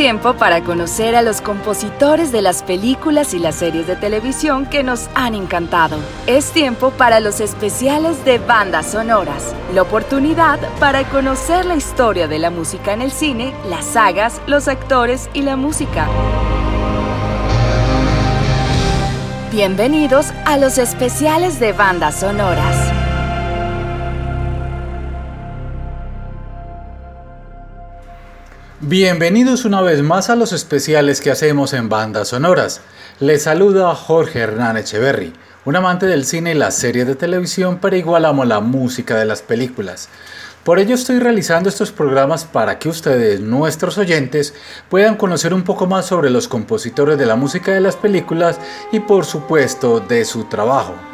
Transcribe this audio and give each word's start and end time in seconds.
tiempo 0.00 0.32
para 0.32 0.62
conocer 0.62 1.14
a 1.14 1.20
los 1.20 1.42
compositores 1.42 2.32
de 2.32 2.40
las 2.40 2.62
películas 2.62 3.34
y 3.34 3.38
las 3.38 3.56
series 3.56 3.86
de 3.86 3.96
televisión 3.96 4.64
que 4.64 4.82
nos 4.82 5.10
han 5.14 5.34
encantado. 5.34 5.98
Es 6.26 6.52
tiempo 6.52 6.90
para 6.90 7.20
los 7.20 7.38
especiales 7.38 8.24
de 8.24 8.38
bandas 8.38 8.92
sonoras, 8.92 9.54
la 9.74 9.82
oportunidad 9.82 10.58
para 10.78 11.06
conocer 11.10 11.66
la 11.66 11.76
historia 11.76 12.28
de 12.28 12.38
la 12.38 12.48
música 12.48 12.94
en 12.94 13.02
el 13.02 13.10
cine, 13.10 13.52
las 13.68 13.84
sagas, 13.84 14.40
los 14.46 14.68
actores 14.68 15.28
y 15.34 15.42
la 15.42 15.56
música. 15.56 16.08
Bienvenidos 19.52 20.32
a 20.46 20.56
los 20.56 20.78
especiales 20.78 21.60
de 21.60 21.74
bandas 21.74 22.20
sonoras. 22.20 23.09
Bienvenidos 28.90 29.64
una 29.64 29.82
vez 29.82 30.02
más 30.02 30.30
a 30.30 30.34
los 30.34 30.52
especiales 30.52 31.20
que 31.20 31.30
hacemos 31.30 31.74
en 31.74 31.88
bandas 31.88 32.26
sonoras. 32.26 32.80
Les 33.20 33.44
saluda 33.44 33.94
Jorge 33.94 34.40
Hernán 34.40 34.76
Echeverry, 34.76 35.32
un 35.64 35.76
amante 35.76 36.06
del 36.06 36.24
cine 36.24 36.50
y 36.50 36.54
las 36.54 36.74
series 36.74 37.06
de 37.06 37.14
televisión, 37.14 37.78
pero 37.80 37.94
igual 37.94 38.24
amo 38.24 38.44
la 38.44 38.58
música 38.58 39.16
de 39.16 39.26
las 39.26 39.42
películas. 39.42 40.08
Por 40.64 40.80
ello 40.80 40.96
estoy 40.96 41.20
realizando 41.20 41.68
estos 41.68 41.92
programas 41.92 42.44
para 42.44 42.80
que 42.80 42.88
ustedes, 42.88 43.38
nuestros 43.38 43.96
oyentes, 43.96 44.54
puedan 44.88 45.14
conocer 45.14 45.54
un 45.54 45.62
poco 45.62 45.86
más 45.86 46.06
sobre 46.06 46.28
los 46.28 46.48
compositores 46.48 47.16
de 47.16 47.26
la 47.26 47.36
música 47.36 47.70
de 47.70 47.80
las 47.80 47.94
películas 47.94 48.58
y 48.90 48.98
por 48.98 49.24
supuesto 49.24 50.00
de 50.00 50.24
su 50.24 50.46
trabajo. 50.48 51.09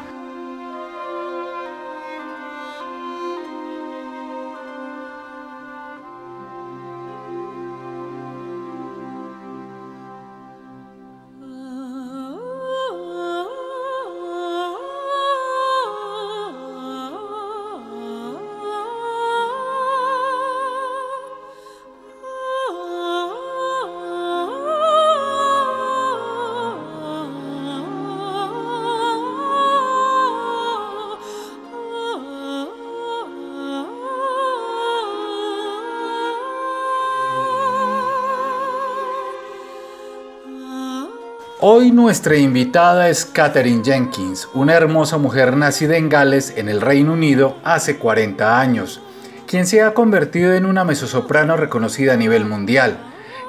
Nuestra 41.97 42.37
invitada 42.37 43.09
es 43.09 43.25
Katherine 43.25 43.83
Jenkins, 43.83 44.51
una 44.53 44.75
hermosa 44.75 45.17
mujer 45.17 45.57
nacida 45.57 45.97
en 45.97 46.11
Gales, 46.11 46.53
en 46.55 46.69
el 46.69 46.83
Reino 46.83 47.15
Unido, 47.15 47.57
hace 47.65 47.97
40 47.97 48.61
años, 48.61 49.01
quien 49.47 49.67
se 49.67 49.81
ha 49.81 49.95
convertido 49.95 50.53
en 50.53 50.67
una 50.67 50.85
mezzosoprano 50.85 51.57
reconocida 51.57 52.13
a 52.13 52.17
nivel 52.19 52.45
mundial, 52.45 52.99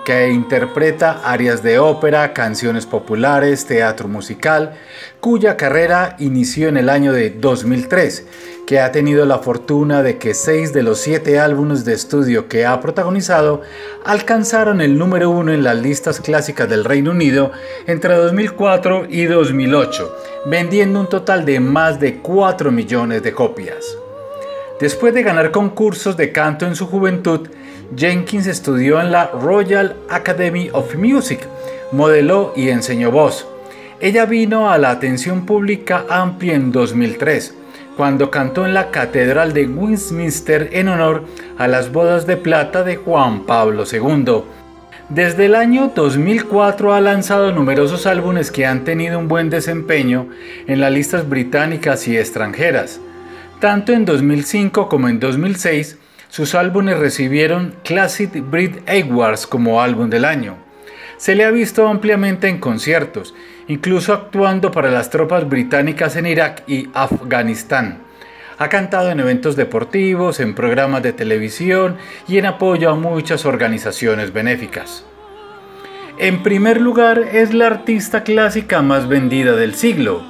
que 0.07 0.29
interpreta 0.29 1.19
arias 1.25 1.61
de 1.63 1.79
ópera, 1.79 2.31
canciones 2.31 2.85
populares, 2.85 3.65
teatro 3.65 4.07
musical, 4.07 4.75
cuya 5.19 5.57
carrera 5.57 6.15
inició 6.17 6.69
en 6.69 6.77
el 6.77 6.87
año 6.87 7.11
de 7.11 7.29
2003 7.31 8.25
que 8.65 8.79
ha 8.79 8.93
tenido 8.93 9.25
la 9.25 9.39
fortuna 9.39 10.03
de 10.03 10.17
que 10.17 10.33
seis 10.33 10.71
de 10.71 10.81
los 10.81 10.99
siete 10.99 11.39
álbumes 11.39 11.83
de 11.83 11.93
estudio 11.93 12.47
que 12.47 12.65
ha 12.65 12.79
protagonizado 12.79 13.63
alcanzaron 14.05 14.79
el 14.79 14.97
número 14.97 15.29
uno 15.29 15.51
en 15.51 15.63
las 15.63 15.75
listas 15.75 16.21
clásicas 16.21 16.69
del 16.69 16.85
Reino 16.85 17.11
Unido 17.11 17.51
entre 17.85 18.15
2004 18.15 19.07
y 19.09 19.25
2008, 19.25 20.15
vendiendo 20.45 21.01
un 21.01 21.09
total 21.09 21.43
de 21.43 21.59
más 21.59 21.99
de 21.99 22.19
4 22.19 22.71
millones 22.71 23.23
de 23.23 23.33
copias. 23.33 23.97
Después 24.79 25.13
de 25.13 25.23
ganar 25.23 25.51
concursos 25.51 26.15
de 26.15 26.31
canto 26.31 26.65
en 26.65 26.77
su 26.77 26.87
juventud, 26.87 27.49
Jenkins 27.95 28.47
estudió 28.47 28.99
en 28.99 29.11
la 29.11 29.27
Royal 29.27 29.95
Academy 30.09 30.69
of 30.73 30.95
Music, 30.95 31.39
modeló 31.91 32.53
y 32.55 32.69
enseñó 32.69 33.11
voz. 33.11 33.47
Ella 33.99 34.25
vino 34.25 34.69
a 34.69 34.77
la 34.77 34.91
atención 34.91 35.45
pública 35.45 36.05
amplia 36.09 36.55
en 36.55 36.71
2003 36.71 37.55
cuando 37.97 38.29
cantó 38.29 38.65
en 38.65 38.75
la 38.75 38.91
Catedral 38.91 39.53
de 39.53 39.65
Westminster 39.65 40.69
en 40.73 40.87
honor 40.87 41.23
a 41.57 41.67
las 41.67 41.91
bodas 41.91 42.27
de 42.27 42.37
plata 42.37 42.83
de 42.83 42.95
Juan 42.95 43.41
Pablo 43.47 43.85
II. 43.91 44.43
Desde 45.09 45.45
el 45.45 45.55
año 45.55 45.91
2004 45.95 46.93
ha 46.93 47.01
lanzado 47.01 47.51
numerosos 47.51 48.05
álbumes 48.05 48.51
que 48.51 48.67
han 48.67 48.83
tenido 48.83 49.17
un 49.17 49.27
buen 49.27 49.49
desempeño 49.49 50.27
en 50.67 50.79
las 50.79 50.91
listas 50.91 51.27
británicas 51.27 52.07
y 52.07 52.17
extranjeras. 52.17 52.99
Tanto 53.59 53.93
en 53.93 54.05
2005 54.05 54.87
como 54.89 55.09
en 55.09 55.19
2006, 55.19 55.97
sus 56.37 56.53
álbumes 56.53 56.99
recibieron 56.99 57.73
Classic 57.83 58.31
Brit 58.47 58.87
Awards 58.87 59.47
como 59.47 59.81
álbum 59.81 60.11
del 60.11 60.23
año. 60.23 60.55
Se 61.17 61.33
le 61.33 61.43
ha 61.43 61.49
visto 61.49 61.87
ampliamente 61.87 62.47
en 62.47 62.59
conciertos 62.59 63.33
incluso 63.67 64.13
actuando 64.13 64.69
para 64.69 64.91
las 64.91 65.09
tropas 65.09 65.49
británicas 65.49 66.15
en 66.15 66.27
Irak 66.27 66.61
y 66.67 66.89
Afganistán. 66.93 68.03
Ha 68.59 68.69
cantado 68.69 69.09
en 69.09 69.19
eventos 69.19 69.55
deportivos, 69.55 70.39
en 70.39 70.53
programas 70.53 71.01
de 71.01 71.11
televisión 71.11 71.97
y 72.27 72.37
en 72.37 72.45
apoyo 72.45 72.91
a 72.91 72.95
muchas 72.95 73.43
organizaciones 73.43 74.31
benéficas. 74.31 75.05
En 76.19 76.43
primer 76.43 76.79
lugar, 76.79 77.17
es 77.33 77.55
la 77.55 77.65
artista 77.65 78.21
clásica 78.21 78.83
más 78.83 79.07
vendida 79.07 79.55
del 79.55 79.73
siglo. 79.73 80.21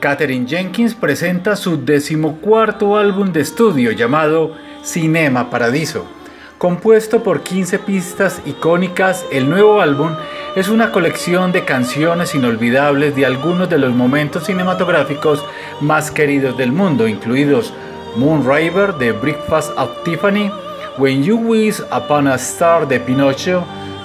Katherine 0.00 0.48
Jenkins 0.48 0.94
presenta 0.94 1.54
su 1.54 1.84
decimocuarto 1.84 2.96
álbum 2.96 3.30
de 3.34 3.42
estudio 3.42 3.92
llamado 3.92 4.56
Cinema 4.82 5.50
Paradiso. 5.50 6.06
Compuesto 6.58 7.22
por 7.22 7.40
15 7.42 7.78
pistas 7.78 8.42
icónicas, 8.44 9.24
el 9.32 9.48
nuevo 9.48 9.80
álbum 9.80 10.14
es 10.56 10.68
una 10.68 10.92
colección 10.92 11.52
de 11.52 11.64
canciones 11.64 12.34
inolvidables 12.34 13.16
de 13.16 13.24
algunos 13.24 13.70
de 13.70 13.78
los 13.78 13.94
momentos 13.94 14.44
cinematográficos 14.44 15.42
más 15.80 16.10
queridos 16.10 16.58
del 16.58 16.72
mundo, 16.72 17.08
incluidos 17.08 17.72
Moonraver 18.16 18.94
de 18.94 19.12
Breakfast 19.12 19.70
at 19.78 19.88
Tiffany, 20.04 20.50
When 20.98 21.22
You 21.22 21.38
Wish 21.38 21.80
Upon 21.96 22.28
a 22.28 22.34
Star 22.34 22.86
de 22.86 23.00
Pinocho, 23.00 23.64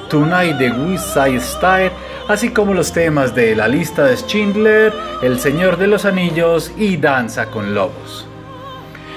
Tonight 0.10 0.56
de 0.58 0.72
West 0.72 1.14
Side 1.14 1.42
Style, 1.42 1.92
así 2.30 2.50
como 2.52 2.74
los 2.74 2.92
temas 2.94 3.36
de 3.36 3.56
La 3.56 3.68
lista 3.68 4.06
de 4.06 4.16
Schindler, 4.16 4.94
El 5.22 5.40
Señor 5.40 5.78
de 5.78 5.88
los 5.88 6.06
Anillos 6.06 6.72
y 6.78 6.96
Danza 6.96 7.48
con 7.48 7.74
Lobos. 7.74 8.25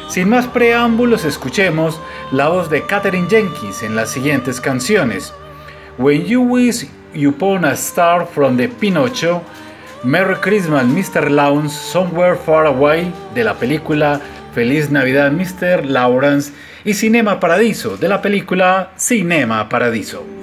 Sin 0.08 0.30
más 0.30 0.46
preámbulos, 0.46 1.26
escuchemos 1.26 2.00
la 2.32 2.48
voz 2.48 2.70
de 2.70 2.82
Katherine 2.82 3.28
Jenkins 3.28 3.82
en 3.82 3.94
las 3.94 4.10
siguientes 4.10 4.58
canciones. 4.58 5.34
When 5.98 6.24
You 6.24 6.40
Wish 6.42 6.86
Upon 7.26 7.66
a 7.66 7.72
Star 7.72 8.26
from 8.26 8.56
the 8.56 8.68
Pinocho, 8.68 9.42
Merry 10.02 10.36
Christmas 10.36 10.86
Mr. 10.86 11.28
Lawrence, 11.28 11.76
Somewhere 11.76 12.36
Far 12.36 12.66
Away 12.66 13.12
de 13.34 13.44
la 13.44 13.54
película 13.54 14.18
Feliz 14.54 14.90
Navidad 14.90 15.30
Mr. 15.30 15.84
Lawrence 15.84 16.52
y 16.84 16.94
Cinema 16.94 17.38
Paradiso 17.38 17.98
de 17.98 18.08
la 18.08 18.22
película 18.22 18.92
Cinema 18.96 19.68
Paradiso. 19.68 20.37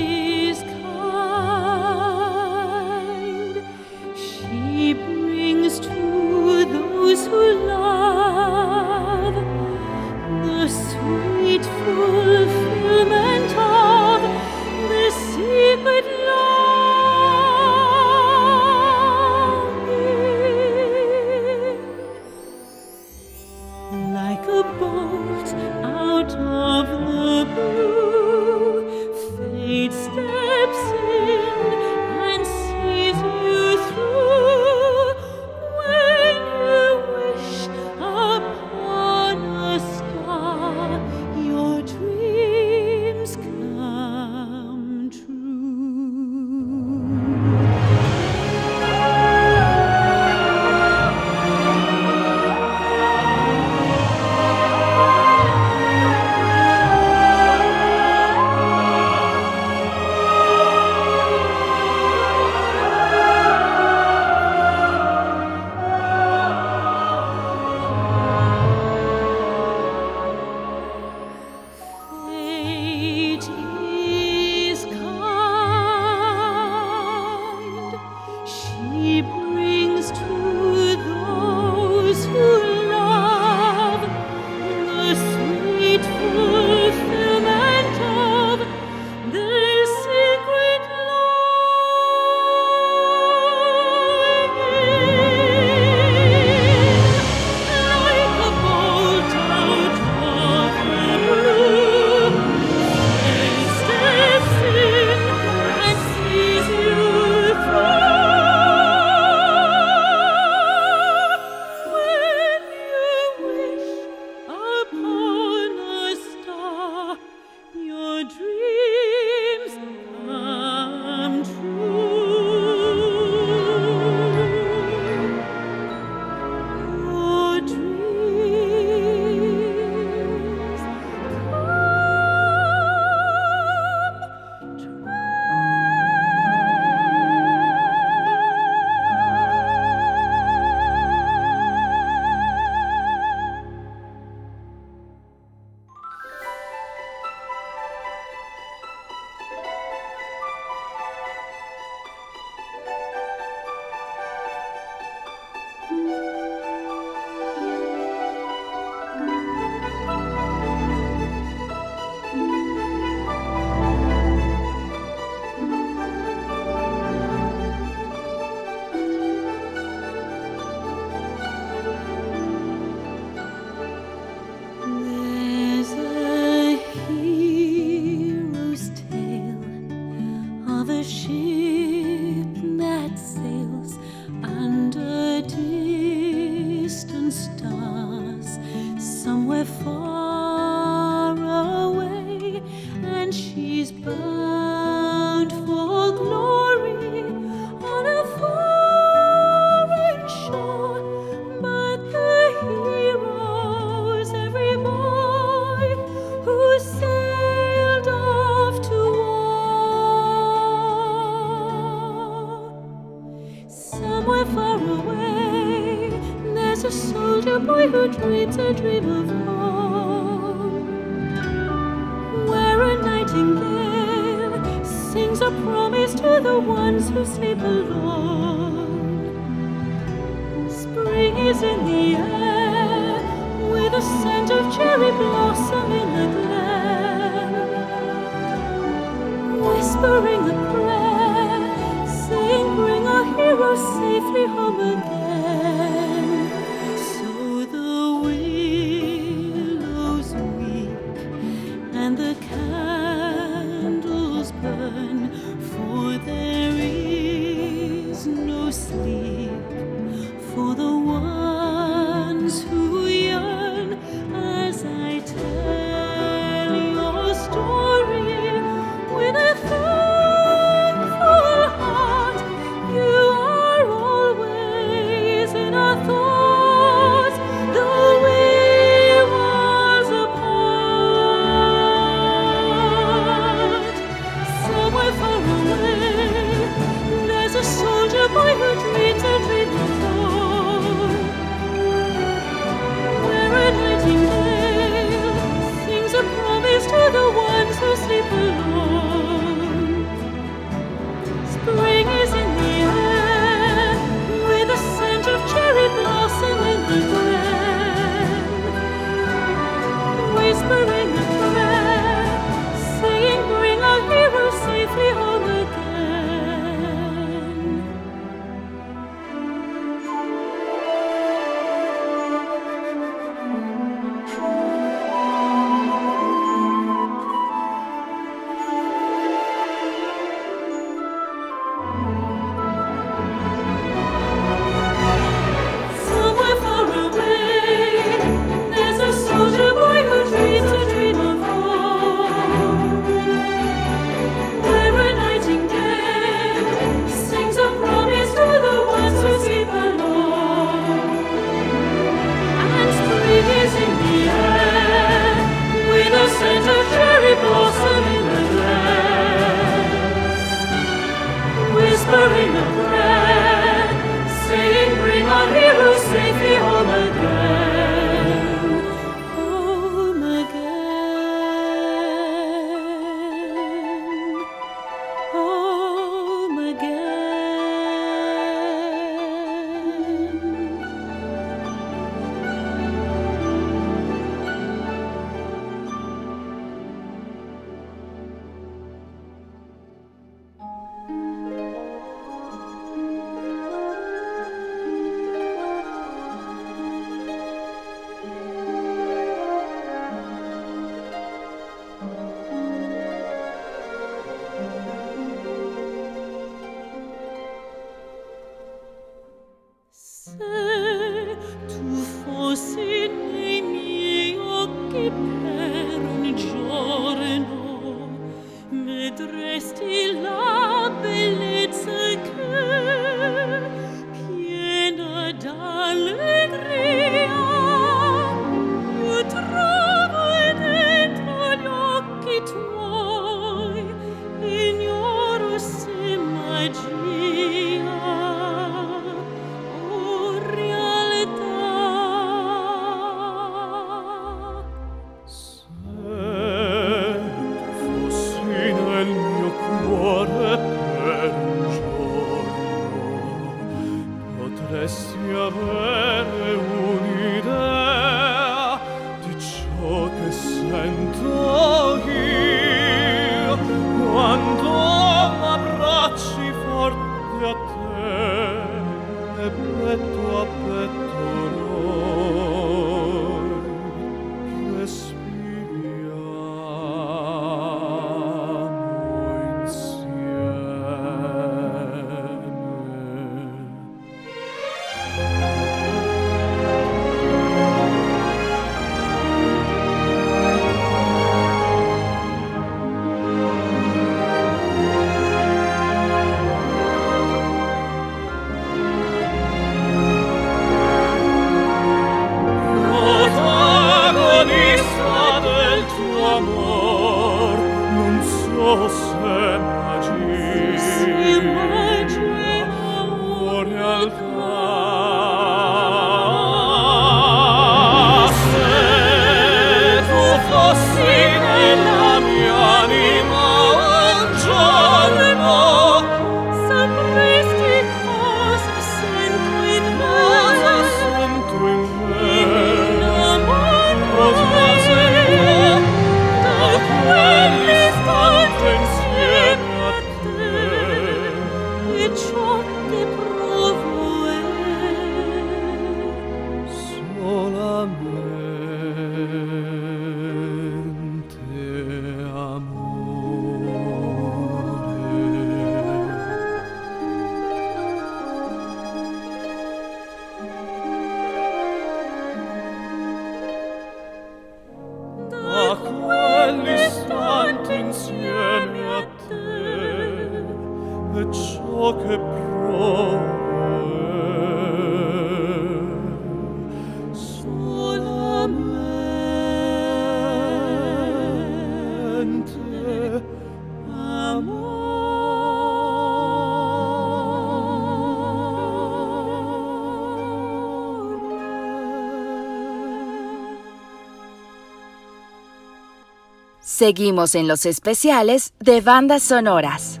Seguimos 596.76 597.36
en 597.36 597.46
los 597.46 597.66
especiales 597.66 598.52
de 598.58 598.80
bandas 598.80 599.22
sonoras. 599.22 600.00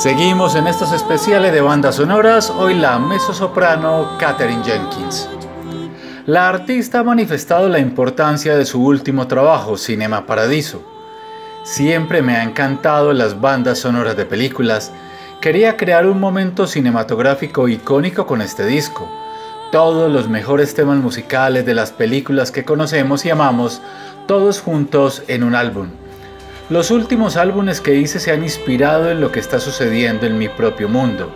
Seguimos 0.00 0.54
en 0.54 0.66
estos 0.66 0.92
especiales 0.92 1.52
de 1.52 1.60
bandas 1.60 1.96
sonoras, 1.96 2.48
hoy 2.48 2.72
la 2.72 2.98
mezzosoprano 2.98 4.16
Katherine 4.18 4.64
Jenkins. 4.64 5.28
La 6.24 6.48
artista 6.48 7.00
ha 7.00 7.04
manifestado 7.04 7.68
la 7.68 7.80
importancia 7.80 8.56
de 8.56 8.64
su 8.64 8.82
último 8.82 9.26
trabajo, 9.26 9.76
Cinema 9.76 10.24
Paradiso. 10.24 10.82
Siempre 11.64 12.22
me 12.22 12.34
ha 12.34 12.44
encantado 12.44 13.12
las 13.12 13.42
bandas 13.42 13.80
sonoras 13.80 14.16
de 14.16 14.24
películas. 14.24 14.90
Quería 15.42 15.76
crear 15.76 16.06
un 16.06 16.18
momento 16.18 16.66
cinematográfico 16.66 17.68
icónico 17.68 18.26
con 18.26 18.40
este 18.40 18.64
disco. 18.64 19.06
Todos 19.70 20.10
los 20.10 20.30
mejores 20.30 20.74
temas 20.74 20.96
musicales 20.96 21.66
de 21.66 21.74
las 21.74 21.92
películas 21.92 22.50
que 22.50 22.64
conocemos 22.64 23.26
y 23.26 23.30
amamos, 23.30 23.82
todos 24.26 24.62
juntos 24.62 25.24
en 25.28 25.42
un 25.42 25.54
álbum. 25.54 25.88
Los 26.70 26.92
últimos 26.92 27.36
álbumes 27.36 27.80
que 27.80 27.96
hice 27.96 28.20
se 28.20 28.30
han 28.30 28.44
inspirado 28.44 29.10
en 29.10 29.20
lo 29.20 29.32
que 29.32 29.40
está 29.40 29.58
sucediendo 29.58 30.24
en 30.24 30.38
mi 30.38 30.48
propio 30.48 30.88
mundo. 30.88 31.34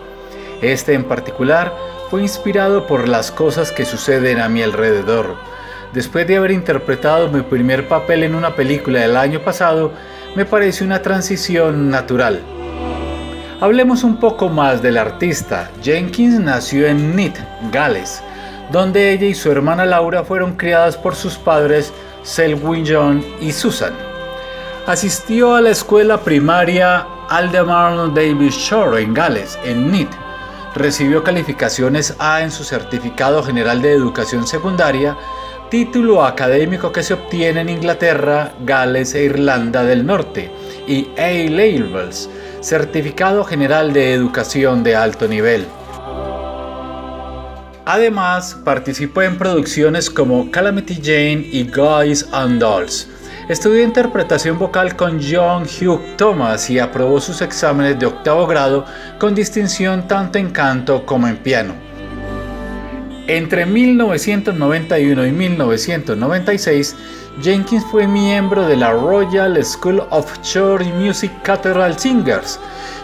Este 0.61 0.93
en 0.93 1.03
particular 1.03 1.75
fue 2.09 2.21
inspirado 2.21 2.87
por 2.87 3.09
las 3.09 3.31
cosas 3.31 3.73
que 3.73 3.83
suceden 3.83 4.39
a 4.39 4.47
mi 4.47 4.63
alrededor. 4.63 5.35
Después 5.91 6.25
de 6.25 6.37
haber 6.37 6.51
interpretado 6.51 7.29
mi 7.29 7.41
primer 7.41 7.89
papel 7.89 8.23
en 8.23 8.33
una 8.33 8.55
película 8.55 9.01
del 9.01 9.17
año 9.17 9.41
pasado, 9.41 9.91
me 10.37 10.45
parece 10.45 10.85
una 10.85 11.01
transición 11.01 11.89
natural. 11.89 12.39
Hablemos 13.59 14.05
un 14.05 14.21
poco 14.21 14.47
más 14.47 14.81
del 14.81 14.97
artista. 14.97 15.69
Jenkins 15.83 16.39
nació 16.39 16.87
en 16.87 17.13
Neath, 17.13 17.39
Gales, 17.73 18.23
donde 18.71 19.11
ella 19.11 19.27
y 19.27 19.35
su 19.35 19.51
hermana 19.51 19.85
Laura 19.85 20.23
fueron 20.23 20.55
criadas 20.55 20.95
por 20.95 21.13
sus 21.13 21.35
padres 21.35 21.91
Selwyn 22.23 22.85
John 22.87 23.21
y 23.41 23.51
Susan. 23.51 24.04
Asistió 24.87 25.55
a 25.55 25.61
la 25.61 25.71
escuela 25.71 26.21
primaria 26.21 27.07
Alderman 27.29 28.13
Davis 28.13 28.53
Shore 28.53 29.01
en 29.01 29.15
Gales, 29.15 29.57
en 29.65 29.91
NIT. 29.91 30.09
Recibió 30.75 31.23
calificaciones 31.23 32.15
A 32.19 32.43
en 32.43 32.51
su 32.51 32.63
certificado 32.63 33.41
general 33.41 33.81
de 33.81 33.93
educación 33.93 34.45
secundaria, 34.45 35.17
título 35.71 36.23
académico 36.23 36.91
que 36.91 37.01
se 37.01 37.15
obtiene 37.15 37.61
en 37.61 37.69
Inglaterra, 37.69 38.53
Gales 38.59 39.15
e 39.15 39.23
Irlanda 39.23 39.83
del 39.83 40.05
Norte, 40.05 40.51
y 40.87 41.07
A-Levels, 41.17 42.29
certificado 42.61 43.43
general 43.43 43.91
de 43.91 44.13
educación 44.13 44.83
de 44.83 44.95
alto 44.95 45.27
nivel. 45.27 45.65
Además, 47.85 48.55
participó 48.63 49.23
en 49.23 49.39
producciones 49.39 50.11
como 50.11 50.51
Calamity 50.51 50.97
Jane 51.01 51.49
y 51.51 51.63
Guys 51.71 52.27
and 52.31 52.59
Dolls 52.61 53.09
Estudió 53.47 53.83
interpretación 53.83 54.57
vocal 54.57 54.95
con 54.95 55.19
John 55.21 55.65
Hugh 55.65 56.17
Thomas 56.17 56.67
y 56.71 56.79
aprobó 56.79 57.21
sus 57.21 57.41
exámenes 57.41 57.99
de 57.99 58.07
octavo 58.07 58.47
grado 58.47 58.85
con 59.19 59.35
distinción 59.35 60.07
tanto 60.07 60.39
en 60.39 60.49
canto 60.49 61.05
como 61.05 61.27
en 61.27 61.37
piano. 61.37 61.75
Entre 63.27 63.67
1991 63.67 65.27
y 65.27 65.31
1996, 65.31 66.95
Jenkins 67.39 67.85
fue 67.91 68.07
miembro 68.07 68.65
de 68.65 68.77
la 68.77 68.93
Royal 68.93 69.63
School 69.63 70.01
of 70.09 70.41
Church 70.41 70.87
Music 70.93 71.31
Cathedral 71.43 71.99
Singers 71.99 72.59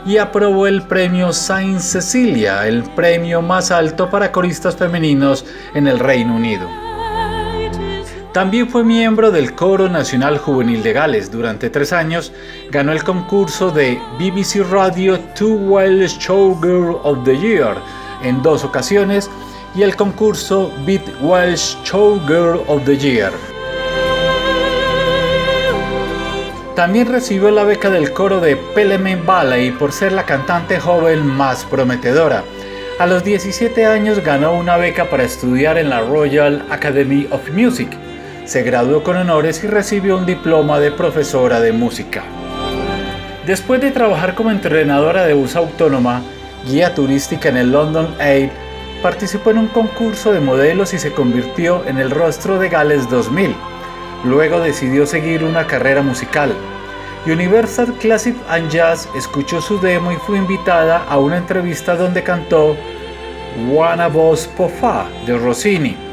y 0.08 0.17
aprobó 0.17 0.65
el 0.65 0.82
premio 0.82 1.34
Saint 1.34 1.80
Cecilia, 1.80 2.67
el 2.67 2.82
premio 2.95 3.43
más 3.43 3.69
alto 3.69 4.10
para 4.10 4.32
coristas 4.32 4.75
femeninos 4.75 5.45
en 5.75 5.86
el 5.86 5.99
Reino 5.99 6.36
Unido. 6.36 6.90
También 8.33 8.69
fue 8.69 8.85
miembro 8.85 9.29
del 9.29 9.55
Coro 9.55 9.89
Nacional 9.89 10.37
Juvenil 10.37 10.81
de 10.83 10.93
Gales. 10.93 11.29
Durante 11.31 11.69
tres 11.69 11.91
años 11.91 12.31
ganó 12.69 12.93
el 12.93 13.03
concurso 13.03 13.71
de 13.71 13.99
BBC 14.17 14.63
Radio 14.71 15.19
Two 15.35 15.55
Welsh 15.55 16.17
Showgirl 16.17 16.97
of 17.03 17.25
the 17.25 17.37
Year 17.37 17.75
en 18.23 18.41
dos 18.41 18.63
ocasiones 18.63 19.29
y 19.75 19.81
el 19.81 19.97
concurso 19.97 20.71
Beat 20.85 21.01
Welsh 21.21 21.75
Showgirl 21.83 22.61
of 22.67 22.85
the 22.85 22.97
Year. 22.97 23.33
También 26.73 27.07
recibió 27.07 27.51
la 27.51 27.65
beca 27.65 27.89
del 27.89 28.13
coro 28.13 28.39
de 28.39 28.55
Pelham 28.55 29.25
Valley 29.25 29.71
por 29.71 29.91
ser 29.91 30.13
la 30.13 30.25
cantante 30.25 30.79
joven 30.79 31.27
más 31.27 31.65
prometedora. 31.65 32.45
A 32.97 33.07
los 33.07 33.25
17 33.25 33.85
años 33.85 34.23
ganó 34.23 34.53
una 34.53 34.77
beca 34.77 35.09
para 35.09 35.23
estudiar 35.23 35.77
en 35.77 35.89
la 35.89 35.99
Royal 35.99 36.65
Academy 36.69 37.27
of 37.29 37.49
Music 37.49 37.89
se 38.45 38.63
graduó 38.63 39.04
con 39.04 39.17
honores 39.17 39.63
y 39.63 39.67
recibió 39.67 40.17
un 40.17 40.25
diploma 40.25 40.80
de 40.80 40.91
profesora 40.91 41.60
de 41.60 41.71
música. 41.71 42.23
Después 43.45 43.82
de 43.82 43.91
trabajar 43.91 44.36
como 44.36 44.51
entrenadora 44.51 45.25
de 45.25 45.34
bus 45.34 45.56
autónoma, 45.56 46.21
guía 46.65 46.93
turística 46.93 47.49
en 47.49 47.58
el 47.58 47.71
London 47.71 48.15
Aid, 48.19 48.49
participó 49.01 49.51
en 49.51 49.60
un 49.60 49.67
concurso 49.67 50.32
de 50.32 50.39
modelos 50.39 50.93
y 50.93 50.99
se 50.99 51.12
convirtió 51.12 51.86
en 51.88 51.97
el 51.97 52.12
rostro 52.12 52.60
de 52.60 52.69
Gales 52.69 53.10
2000. 53.10 53.56
Luego 54.25 54.60
decidió 54.60 55.06
seguir 55.06 55.43
una 55.43 55.65
carrera 55.65 56.01
musical. 56.01 56.54
Universal 57.25 57.93
Classic 57.99 58.36
and 58.49 58.69
Jazz 58.69 59.08
escuchó 59.15 59.62
su 59.62 59.80
demo 59.80 60.12
y 60.12 60.15
fue 60.17 60.38
invitada 60.38 61.04
a 61.08 61.17
una 61.17 61.38
entrevista 61.38 61.95
donde 61.95 62.23
cantó 62.23 62.75
Wanna 63.69 64.08
Boss 64.08 64.47
Pofa 64.47 65.06
de 65.25 65.38
Rossini 65.38 66.11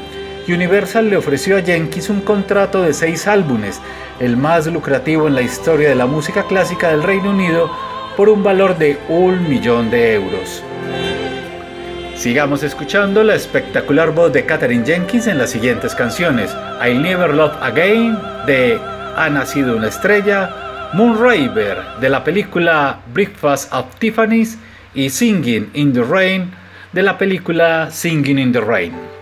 Universal 0.53 1.11
le 1.11 1.17
ofreció 1.17 1.57
a 1.57 1.63
Jenkins 1.63 2.11
un 2.11 2.21
contrato 2.21 2.83
de 2.83 2.93
seis 2.93 3.27
álbumes, 3.27 3.81
el 4.21 4.37
más 4.37 4.67
lucrativo 4.67 5.27
en 5.27 5.35
la 5.35 5.43
historia 5.43 5.89
de 5.89 5.95
la 5.95 6.07
música 6.07 6.45
clásica 6.45 6.89
del 6.89 7.03
Reino 7.03 7.31
Unido, 7.31 7.71
por 8.17 8.29
un 8.29 8.43
valor 8.43 8.77
de 8.79 8.99
un 9.09 9.49
millón 9.49 9.91
de 9.91 10.15
euros. 10.15 10.63
Sigamos 12.17 12.65
escuchando 12.65 13.23
la 13.23 13.37
espectacular 13.37 14.11
voz 14.11 14.33
de 14.33 14.45
Katherine 14.45 14.85
Jenkins 14.85 15.29
en 15.29 15.39
las 15.39 15.51
siguientes 15.51 15.95
canciones: 15.95 16.55
I'll 16.85 17.01
Never 17.01 17.33
Love 17.33 17.55
Again 17.61 18.19
de 18.47 18.81
Ha 19.17 19.29
nacido 19.31 19.77
una 19.77 19.89
estrella, 19.89 20.91
Moonraver 20.95 21.79
de 22.01 22.09
la 22.09 22.25
película 22.25 22.99
Breakfast 23.13 23.73
of 23.73 23.95
Tiffany's 23.99 24.59
y 24.95 25.11
Singing 25.11 25.71
in 25.75 25.93
the 25.93 26.03
Rain 26.03 26.51
de 26.93 27.03
la 27.03 27.19
película 27.19 27.91
Singing 27.91 28.39
in 28.39 28.53
the 28.53 28.61
Rain. 28.61 29.18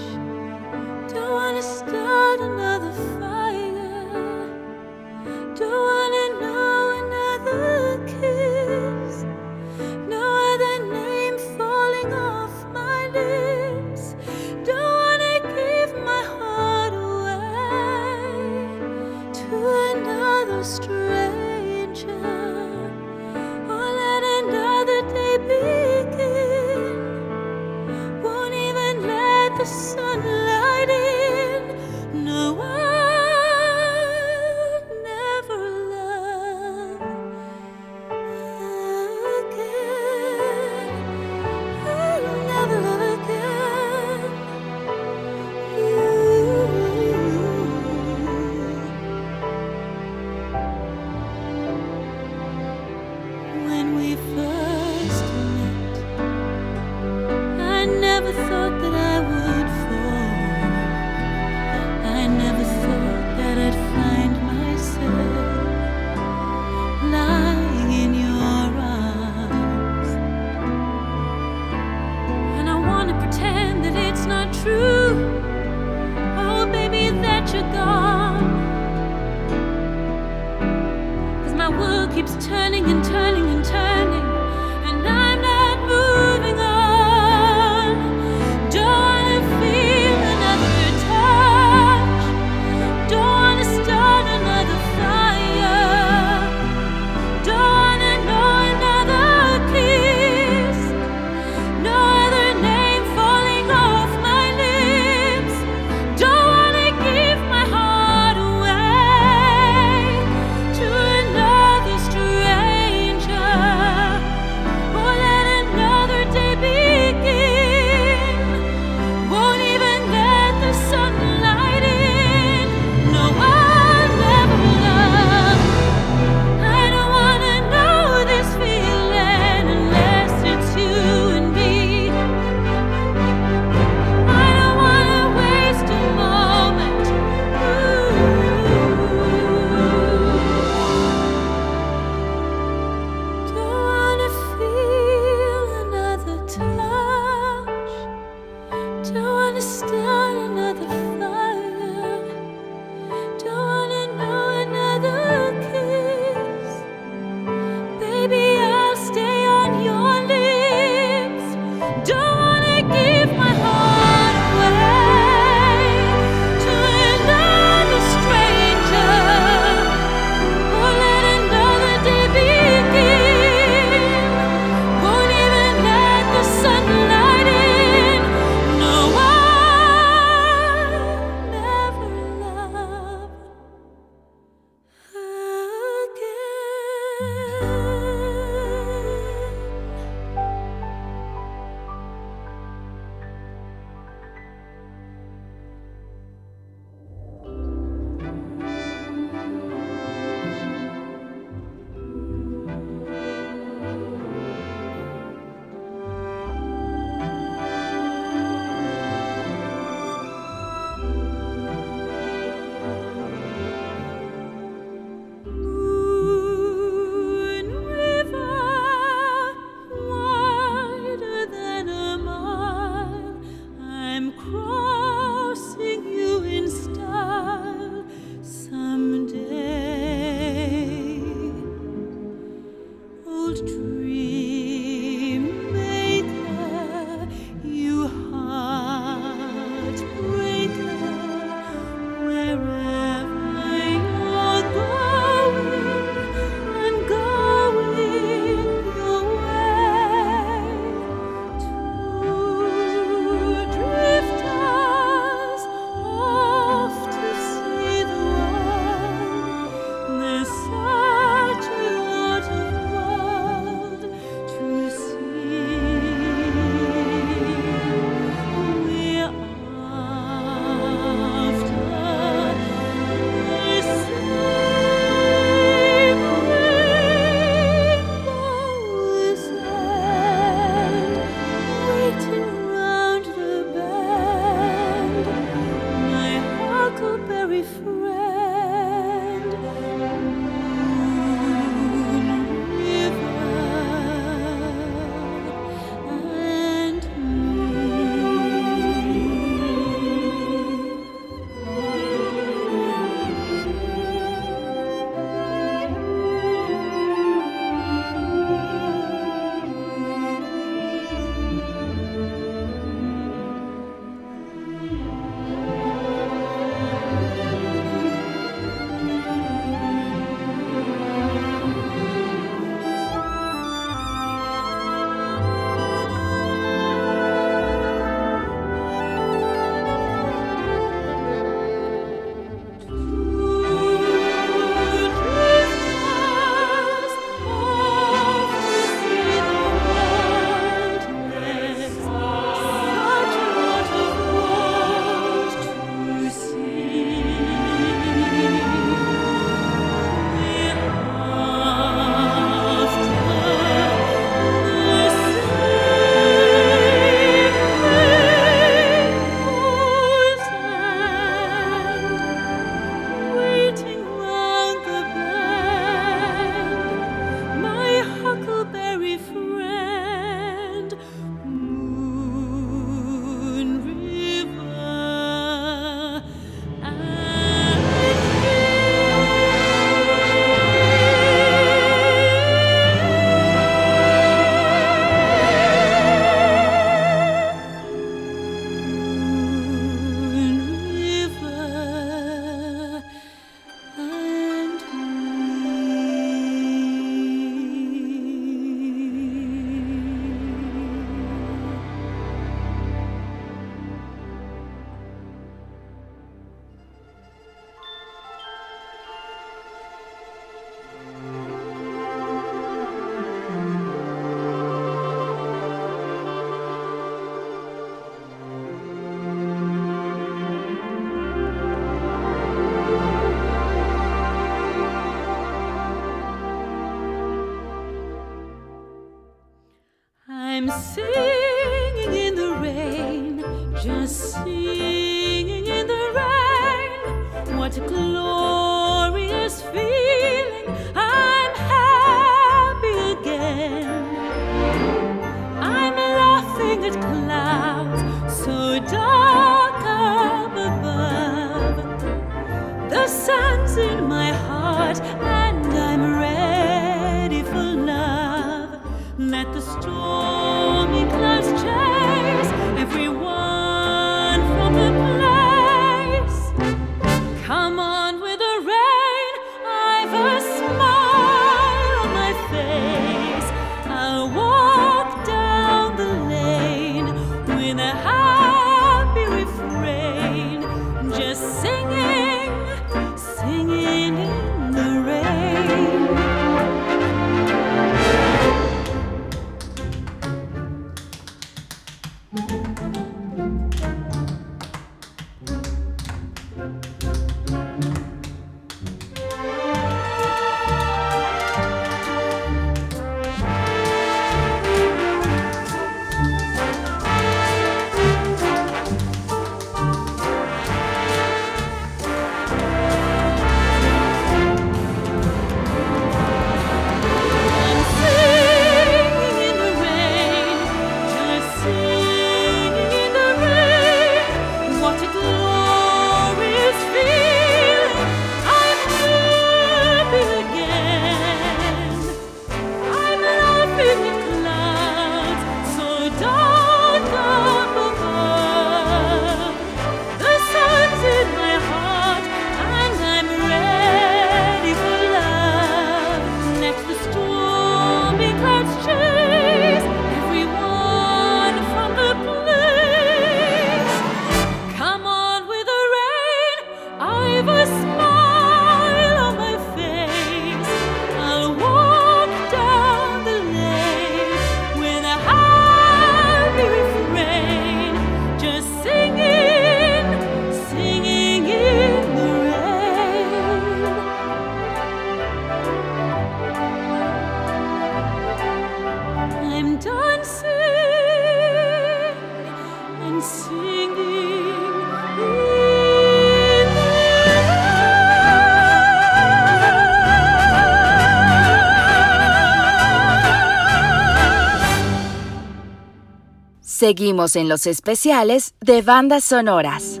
Seguimos 596.80 597.36
en 597.36 597.50
los 597.50 597.66
especiales 597.66 598.54
de 598.62 598.80
bandas 598.80 599.24
sonoras. 599.24 600.00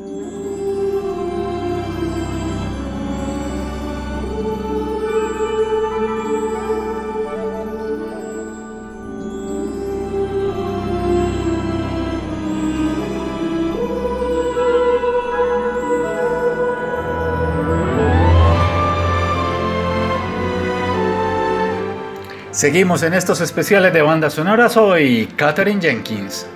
Seguimos 22.50 23.02
en 23.02 23.12
estos 23.12 23.42
especiales 23.42 23.92
de 23.92 24.00
bandas 24.00 24.32
sonoras 24.32 24.78
hoy, 24.78 25.26
Katherine 25.36 25.82
Jenkins. 25.82 26.46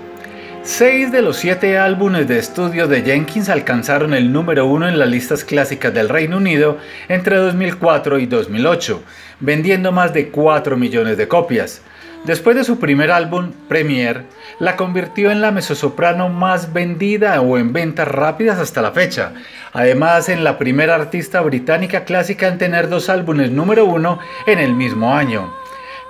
Seis 0.66 1.12
de 1.12 1.20
los 1.20 1.36
siete 1.36 1.76
álbumes 1.76 2.26
de 2.26 2.38
estudio 2.38 2.88
de 2.88 3.02
Jenkins 3.02 3.50
alcanzaron 3.50 4.14
el 4.14 4.32
número 4.32 4.64
uno 4.64 4.88
en 4.88 4.98
las 4.98 5.10
listas 5.10 5.44
clásicas 5.44 5.92
del 5.92 6.08
Reino 6.08 6.38
Unido 6.38 6.78
entre 7.08 7.36
2004 7.36 8.18
y 8.18 8.24
2008, 8.24 9.02
vendiendo 9.40 9.92
más 9.92 10.14
de 10.14 10.30
4 10.30 10.78
millones 10.78 11.18
de 11.18 11.28
copias. 11.28 11.82
Después 12.24 12.56
de 12.56 12.64
su 12.64 12.78
primer 12.78 13.10
álbum, 13.10 13.52
Premier, 13.68 14.24
la 14.58 14.76
convirtió 14.76 15.30
en 15.30 15.42
la 15.42 15.50
mezzosoprano 15.50 16.30
más 16.30 16.72
vendida 16.72 17.38
o 17.42 17.58
en 17.58 17.74
ventas 17.74 18.08
rápidas 18.08 18.58
hasta 18.58 18.80
la 18.80 18.92
fecha. 18.92 19.32
Además, 19.74 20.30
en 20.30 20.44
la 20.44 20.56
primera 20.56 20.94
artista 20.94 21.42
británica 21.42 22.04
clásica 22.04 22.48
en 22.48 22.56
tener 22.56 22.88
dos 22.88 23.10
álbumes 23.10 23.50
número 23.50 23.84
uno 23.84 24.18
en 24.46 24.58
el 24.58 24.72
mismo 24.72 25.14
año. 25.14 25.52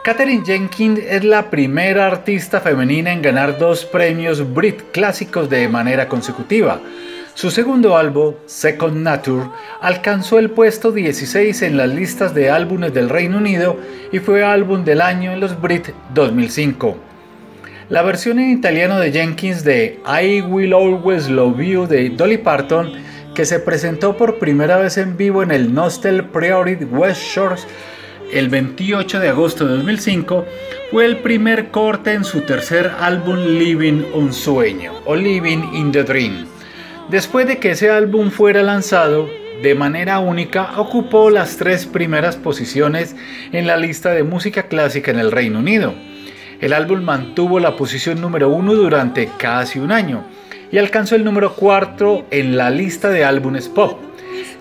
Katherine 0.05 0.45
Jenkins 0.45 1.01
es 1.01 1.25
la 1.25 1.49
primera 1.49 2.07
artista 2.07 2.61
femenina 2.61 3.11
en 3.11 3.23
ganar 3.23 3.57
dos 3.57 3.87
premios 3.87 4.53
Brit 4.53 4.83
clásicos 4.93 5.49
de 5.49 5.67
manera 5.67 6.11
consecutiva. 6.11 6.79
Su 7.33 7.51
segundo 7.51 7.97
álbum, 7.97 8.35
Second 8.45 8.99
Nature, 8.99 9.47
alcanzó 9.81 10.39
el 10.39 10.51
puesto 10.51 10.93
16 10.93 11.63
en 11.63 11.79
las 11.79 11.89
listas 11.89 12.35
de 12.35 12.51
álbumes 12.51 12.93
del 12.93 13.09
Reino 13.09 13.39
Unido 13.39 13.79
y 14.13 14.19
fue 14.19 14.45
álbum 14.45 14.85
del 14.85 15.01
año 15.01 15.33
en 15.33 15.41
los 15.41 15.59
Brit 15.59 15.89
2005. 16.13 16.99
La 17.89 18.03
versión 18.03 18.39
en 18.39 18.51
italiano 18.51 19.01
de 19.01 19.11
Jenkins 19.11 19.65
de 19.65 20.01
I 20.07 20.43
Will 20.43 20.75
Always 20.75 21.31
Love 21.31 21.61
You 21.63 21.87
de 21.87 22.11
Dolly 22.11 22.37
Parton, 22.37 22.93
que 23.35 23.47
se 23.47 23.59
presentó 23.59 24.19
por 24.19 24.39
primera 24.39 24.77
vez 24.77 24.99
en 24.99 25.17
vivo 25.17 25.43
en 25.43 25.51
el 25.51 25.73
Nostel 25.73 26.27
Priory 26.27 26.75
West 26.75 27.23
Shores 27.23 27.67
el 28.35 28.49
28 28.49 29.21
de 29.21 29.29
agosto 29.29 29.65
de 29.65 29.77
2005, 29.77 30.45
fue 30.91 31.07
el 31.07 31.19
primer 31.19 31.69
corte 31.71 32.13
en 32.13 32.25
su 32.25 32.41
tercer 32.41 32.91
álbum 32.99 33.37
Living 33.37 34.03
un 34.13 34.33
Sueño 34.33 34.93
o 35.05 35.15
Living 35.15 35.73
in 35.73 35.93
the 35.93 36.03
Dream. 36.03 36.47
Después 37.09 37.47
de 37.47 37.59
que 37.59 37.71
ese 37.71 37.91
álbum 37.91 38.31
fuera 38.31 38.65
lanzado, 38.65 39.29
de 39.63 39.77
manera 39.77 40.19
única 40.19 40.81
ocupó 40.81 41.31
las 41.31 41.57
tres 41.57 41.87
primeras 41.87 42.35
posiciones 42.35 43.15
en 43.53 43.69
la 43.69 43.77
lista 43.77 44.11
de 44.11 44.25
música 44.25 44.65
clásica 44.65 45.13
en 45.13 45.21
el 45.21 45.31
Reino 45.31 45.61
Unido. 45.61 45.95
El 46.61 46.73
álbum 46.73 47.03
mantuvo 47.03 47.61
la 47.61 47.77
posición 47.77 48.21
número 48.21 48.49
uno 48.49 48.75
durante 48.75 49.29
casi 49.39 49.79
un 49.79 49.93
año 49.93 50.25
y 50.73 50.79
alcanzó 50.79 51.15
el 51.15 51.23
número 51.23 51.55
cuarto 51.55 52.27
en 52.33 52.57
la 52.57 52.71
lista 52.71 53.11
de 53.11 53.25
álbumes 53.25 53.69
pop. 53.69 54.01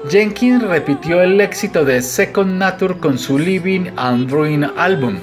Jenkins 0.10 0.64
repitió 0.64 1.22
el 1.22 1.40
éxito 1.40 1.86
de 1.86 2.02
Second 2.02 2.58
Nature 2.58 2.98
con 2.98 3.18
su 3.18 3.40
Living 3.40 3.92
and 3.96 4.30
Ruin 4.30 4.66
álbum, 4.78 5.18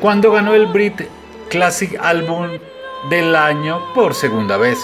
cuando 0.00 0.32
ganó 0.32 0.54
el 0.54 0.66
Brit 0.66 1.02
Classic 1.48 1.98
Album 2.00 2.58
del 3.10 3.36
año 3.36 3.80
por 3.94 4.14
segunda 4.14 4.56
vez. 4.56 4.78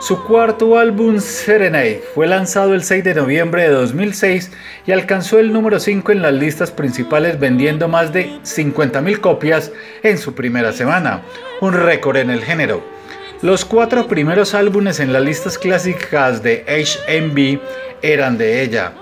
Su 0.00 0.24
cuarto 0.24 0.78
álbum 0.78 1.20
Serenade 1.20 2.02
fue 2.14 2.26
lanzado 2.26 2.72
el 2.72 2.82
6 2.82 3.04
de 3.04 3.14
noviembre 3.14 3.64
de 3.64 3.68
2006 3.68 4.50
y 4.86 4.92
alcanzó 4.92 5.38
el 5.38 5.52
número 5.52 5.78
5 5.78 6.12
en 6.12 6.22
las 6.22 6.32
listas 6.32 6.70
principales 6.70 7.38
vendiendo 7.38 7.86
más 7.86 8.10
de 8.10 8.30
50.000 8.42 9.20
copias 9.20 9.72
en 10.02 10.16
su 10.16 10.34
primera 10.34 10.72
semana, 10.72 11.20
un 11.60 11.74
récord 11.74 12.16
en 12.16 12.30
el 12.30 12.42
género. 12.42 12.99
Los 13.42 13.64
cuatro 13.64 14.06
primeros 14.06 14.52
álbumes 14.52 15.00
en 15.00 15.14
las 15.14 15.22
listas 15.22 15.56
clásicas 15.56 16.42
de 16.42 16.62
HMV 16.68 17.58
eran 18.02 18.36
de 18.36 18.62
ella. 18.62 18.92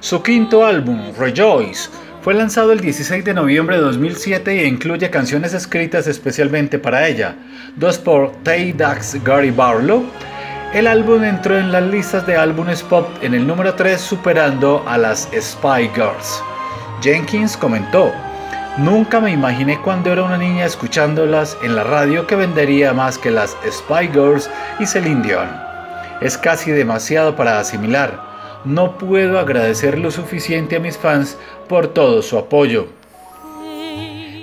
Su 0.00 0.20
quinto 0.20 0.66
álbum, 0.66 1.12
Rejoice, 1.16 1.88
fue 2.20 2.34
lanzado 2.34 2.72
el 2.72 2.80
16 2.80 3.24
de 3.24 3.34
noviembre 3.34 3.76
de 3.76 3.82
2007 3.82 4.62
e 4.62 4.66
incluye 4.66 5.08
canciones 5.10 5.54
escritas 5.54 6.08
especialmente 6.08 6.80
para 6.80 7.06
ella, 7.06 7.36
dos 7.76 7.98
por 7.98 8.32
Tay 8.42 8.72
Dax 8.72 9.22
Gary 9.22 9.52
Barlow. 9.52 10.06
El 10.74 10.88
álbum 10.88 11.22
entró 11.22 11.56
en 11.56 11.70
las 11.70 11.84
listas 11.84 12.26
de 12.26 12.34
álbumes 12.36 12.82
pop 12.82 13.08
en 13.22 13.32
el 13.32 13.46
número 13.46 13.74
3 13.74 14.00
superando 14.00 14.82
a 14.88 14.98
las 14.98 15.28
Spy 15.40 15.88
Girls. 15.94 16.42
Jenkins 17.00 17.56
comentó, 17.56 18.12
Nunca 18.78 19.18
me 19.18 19.32
imaginé 19.32 19.80
cuando 19.80 20.12
era 20.12 20.22
una 20.22 20.38
niña 20.38 20.64
escuchándolas 20.64 21.58
en 21.64 21.74
la 21.74 21.82
radio 21.82 22.28
que 22.28 22.36
vendería 22.36 22.92
más 22.92 23.18
que 23.18 23.28
las 23.28 23.56
Spy 23.68 24.06
Girls 24.12 24.48
y 24.78 24.86
Celine 24.86 25.20
Dion. 25.20 25.48
Es 26.20 26.38
casi 26.38 26.70
demasiado 26.70 27.34
para 27.34 27.58
asimilar. 27.58 28.22
No 28.64 28.96
puedo 28.96 29.40
agradecer 29.40 29.98
lo 29.98 30.12
suficiente 30.12 30.76
a 30.76 30.80
mis 30.80 30.96
fans 30.96 31.36
por 31.68 31.88
todo 31.88 32.22
su 32.22 32.38
apoyo. 32.38 32.86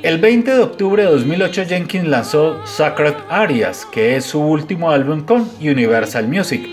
El 0.04 0.18
20 0.20 0.52
de 0.52 0.62
octubre 0.62 1.04
de 1.04 1.12
2008 1.12 1.64
Jenkins 1.70 2.08
lanzó 2.10 2.60
Sacred 2.66 3.16
Arias, 3.30 3.88
que 3.90 4.18
es 4.18 4.26
su 4.26 4.42
último 4.42 4.92
álbum 4.92 5.24
con 5.24 5.50
Universal 5.62 6.28
Music. 6.28 6.68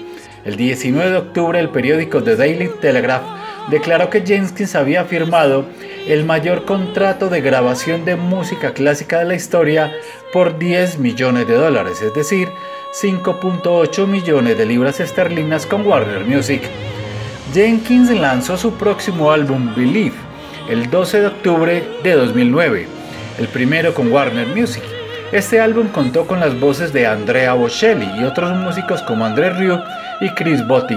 El 0.44 0.56
19 0.56 1.10
de 1.12 1.16
octubre 1.16 1.60
el 1.60 1.68
periódico 1.68 2.24
The 2.24 2.34
Daily 2.34 2.72
Telegraph 2.80 3.41
declaró 3.70 4.10
que 4.10 4.22
Jenkins 4.22 4.74
había 4.74 5.04
firmado 5.04 5.66
el 6.06 6.24
mayor 6.24 6.64
contrato 6.64 7.28
de 7.28 7.40
grabación 7.40 8.04
de 8.04 8.16
música 8.16 8.72
clásica 8.72 9.18
de 9.20 9.24
la 9.24 9.34
historia 9.34 9.92
por 10.32 10.58
10 10.58 10.98
millones 10.98 11.46
de 11.46 11.54
dólares, 11.54 12.02
es 12.02 12.14
decir, 12.14 12.48
5.8 13.00 14.06
millones 14.06 14.58
de 14.58 14.66
libras 14.66 15.00
esterlinas 15.00 15.66
con 15.66 15.86
Warner 15.86 16.24
Music. 16.24 16.62
Jenkins 17.54 18.10
lanzó 18.10 18.56
su 18.56 18.74
próximo 18.74 19.30
álbum 19.30 19.74
Believe 19.74 20.32
el 20.68 20.90
12 20.90 21.20
de 21.20 21.26
octubre 21.26 21.84
de 22.02 22.12
2009, 22.12 22.86
el 23.38 23.48
primero 23.48 23.94
con 23.94 24.12
Warner 24.12 24.46
Music. 24.48 24.82
Este 25.32 25.60
álbum 25.60 25.88
contó 25.88 26.26
con 26.26 26.40
las 26.40 26.58
voces 26.58 26.92
de 26.92 27.06
Andrea 27.06 27.54
Bocelli 27.54 28.08
y 28.20 28.24
otros 28.24 28.54
músicos 28.56 29.02
como 29.02 29.24
André 29.24 29.50
Rieu 29.50 29.78
y 30.20 30.28
Chris 30.30 30.66
Botti. 30.66 30.96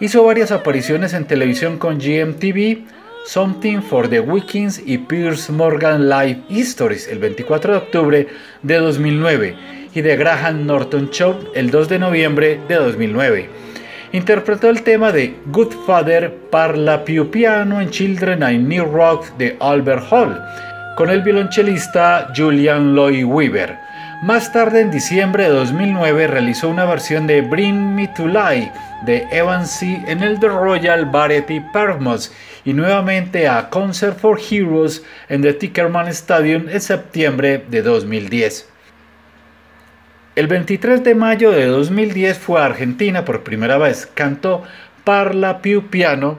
Hizo 0.00 0.24
varias 0.24 0.50
apariciones 0.50 1.12
en 1.12 1.26
televisión 1.26 1.78
con 1.78 1.98
GMTV, 1.98 2.86
Something 3.26 3.82
for 3.82 4.08
the 4.08 4.20
Weekends 4.20 4.82
y 4.84 4.96
Pierce 4.96 5.52
Morgan 5.52 6.08
Live 6.08 6.40
Histories 6.48 7.06
el 7.06 7.18
24 7.18 7.72
de 7.72 7.78
octubre 7.78 8.26
de 8.62 8.78
2009 8.78 9.56
y 9.94 10.00
The 10.00 10.16
Graham 10.16 10.64
Norton 10.64 11.10
Show 11.10 11.50
el 11.54 11.70
2 11.70 11.88
de 11.90 11.98
noviembre 11.98 12.60
de 12.66 12.76
2009 12.76 13.70
interpretó 14.12 14.70
el 14.70 14.82
tema 14.82 15.12
de 15.12 15.36
Good 15.46 15.72
Father 15.86 16.34
Parla 16.50 17.04
Piu 17.04 17.30
Piano 17.30 17.80
en 17.80 17.90
Children 17.90 18.42
I 18.42 18.58
New 18.58 18.86
Rock 18.86 19.26
de 19.36 19.56
Albert 19.60 20.04
Hall, 20.10 20.40
con 20.96 21.10
el 21.10 21.22
violonchelista 21.22 22.32
Julian 22.36 22.94
Lloyd 22.94 23.24
Weaver. 23.24 23.78
Más 24.22 24.52
tarde, 24.52 24.80
en 24.80 24.90
diciembre 24.90 25.44
de 25.44 25.50
2009, 25.50 26.26
realizó 26.26 26.68
una 26.68 26.84
versión 26.84 27.26
de 27.26 27.40
Bring 27.40 27.94
Me 27.94 28.08
to 28.08 28.26
Life 28.26 28.72
de 29.02 29.26
Evan 29.30 29.66
C. 29.66 30.02
en 30.06 30.22
el 30.22 30.38
The 30.40 30.48
Royal 30.48 31.06
Variety 31.06 31.60
Performance 31.72 32.32
y 32.64 32.72
nuevamente 32.72 33.48
a 33.48 33.70
Concert 33.70 34.18
for 34.18 34.38
Heroes 34.38 35.02
en 35.28 35.42
The 35.42 35.54
Tickerman 35.54 36.08
Stadium 36.08 36.68
en 36.68 36.80
septiembre 36.80 37.64
de 37.68 37.82
2010. 37.82 38.68
El 40.36 40.46
23 40.46 41.02
de 41.02 41.14
mayo 41.14 41.50
de 41.50 41.66
2010 41.66 42.38
fue 42.38 42.60
a 42.60 42.66
Argentina 42.66 43.24
por 43.24 43.42
primera 43.42 43.78
vez. 43.78 44.06
Cantó 44.14 44.62
Parla 45.04 45.60
Piu 45.60 45.88
Piano 45.88 46.38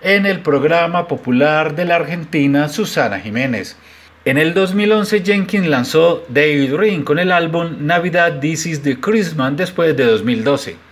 en 0.00 0.26
el 0.26 0.40
programa 0.40 1.08
popular 1.08 1.74
de 1.74 1.84
la 1.84 1.96
Argentina 1.96 2.68
Susana 2.68 3.20
Jiménez. 3.20 3.76
En 4.24 4.38
el 4.38 4.54
2011 4.54 5.24
Jenkins 5.24 5.66
lanzó 5.66 6.24
Daydream 6.28 7.02
con 7.02 7.18
el 7.18 7.32
álbum 7.32 7.78
Navidad 7.80 8.38
This 8.38 8.66
is 8.66 8.82
the 8.82 9.00
Christmas 9.00 9.56
después 9.56 9.96
de 9.96 10.04
2012. 10.04 10.91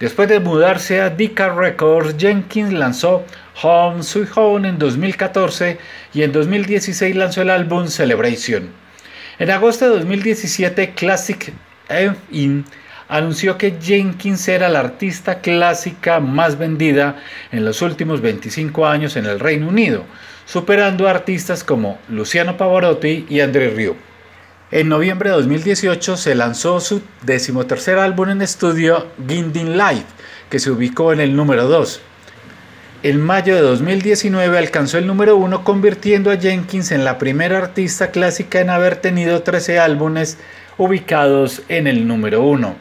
Después 0.00 0.28
de 0.28 0.38
mudarse 0.38 1.00
a 1.00 1.10
Decca 1.10 1.48
Records, 1.48 2.14
Jenkins 2.16 2.72
lanzó 2.72 3.24
Home 3.62 4.04
Sweet 4.04 4.28
Home 4.36 4.68
en 4.68 4.78
2014 4.78 5.78
y 6.14 6.22
en 6.22 6.30
2016 6.30 7.16
lanzó 7.16 7.42
el 7.42 7.50
álbum 7.50 7.88
Celebration. 7.88 8.70
En 9.40 9.50
agosto 9.50 9.86
de 9.86 9.98
2017, 9.98 10.90
Classic 10.90 11.52
In 12.30 12.64
anunció 13.08 13.58
que 13.58 13.76
Jenkins 13.80 14.46
era 14.46 14.68
la 14.68 14.80
artista 14.80 15.40
clásica 15.40 16.20
más 16.20 16.58
vendida 16.58 17.16
en 17.50 17.64
los 17.64 17.82
últimos 17.82 18.20
25 18.20 18.86
años 18.86 19.16
en 19.16 19.26
el 19.26 19.40
Reino 19.40 19.66
Unido, 19.66 20.04
superando 20.46 21.08
a 21.08 21.10
artistas 21.10 21.64
como 21.64 21.98
Luciano 22.08 22.56
Pavarotti 22.56 23.26
y 23.28 23.40
André 23.40 23.70
Rieu. 23.70 23.96
En 24.70 24.90
noviembre 24.90 25.30
de 25.30 25.36
2018 25.36 26.18
se 26.18 26.34
lanzó 26.34 26.78
su 26.80 27.00
decimotercer 27.22 27.98
álbum 27.98 28.28
en 28.28 28.42
estudio, 28.42 29.06
Gindin 29.26 29.78
Live, 29.78 30.04
que 30.50 30.58
se 30.58 30.70
ubicó 30.70 31.10
en 31.14 31.20
el 31.20 31.34
número 31.34 31.66
2. 31.68 32.02
En 33.02 33.18
mayo 33.18 33.54
de 33.54 33.62
2019 33.62 34.58
alcanzó 34.58 34.98
el 34.98 35.06
número 35.06 35.36
uno 35.36 35.64
convirtiendo 35.64 36.30
a 36.30 36.36
Jenkins 36.36 36.90
en 36.90 37.06
la 37.06 37.16
primera 37.16 37.56
artista 37.56 38.10
clásica 38.10 38.60
en 38.60 38.68
haber 38.68 38.96
tenido 38.96 39.42
13 39.42 39.78
álbumes 39.78 40.36
ubicados 40.76 41.62
en 41.70 41.86
el 41.86 42.06
número 42.06 42.42
uno. 42.42 42.76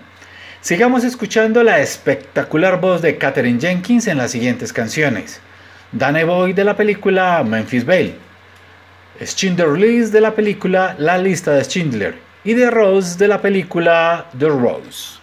Sigamos 0.60 1.06
escuchando 1.06 1.64
la 1.64 1.80
espectacular 1.80 2.82
voz 2.82 3.02
de 3.02 3.18
Katherine 3.18 3.62
Jenkins 3.62 4.08
en 4.08 4.18
las 4.18 4.32
siguientes 4.32 4.74
canciones. 4.74 5.40
Danny 5.94 6.26
Boy 6.26 6.52
de 6.52 6.66
la 6.66 6.76
película 6.76 7.42
Memphis 7.48 7.86
Belle, 7.86 8.27
Schindler 9.26 9.78
List 9.78 10.14
de 10.14 10.22
la 10.22 10.36
película 10.36 10.96
La 11.00 11.18
lista 11.18 11.52
de 11.52 11.64
Schindler 11.64 12.16
y 12.44 12.56
The 12.56 12.70
Rose 12.70 13.18
de 13.18 13.28
la 13.28 13.42
película 13.42 14.30
The 14.38 14.48
Rose. 14.48 15.17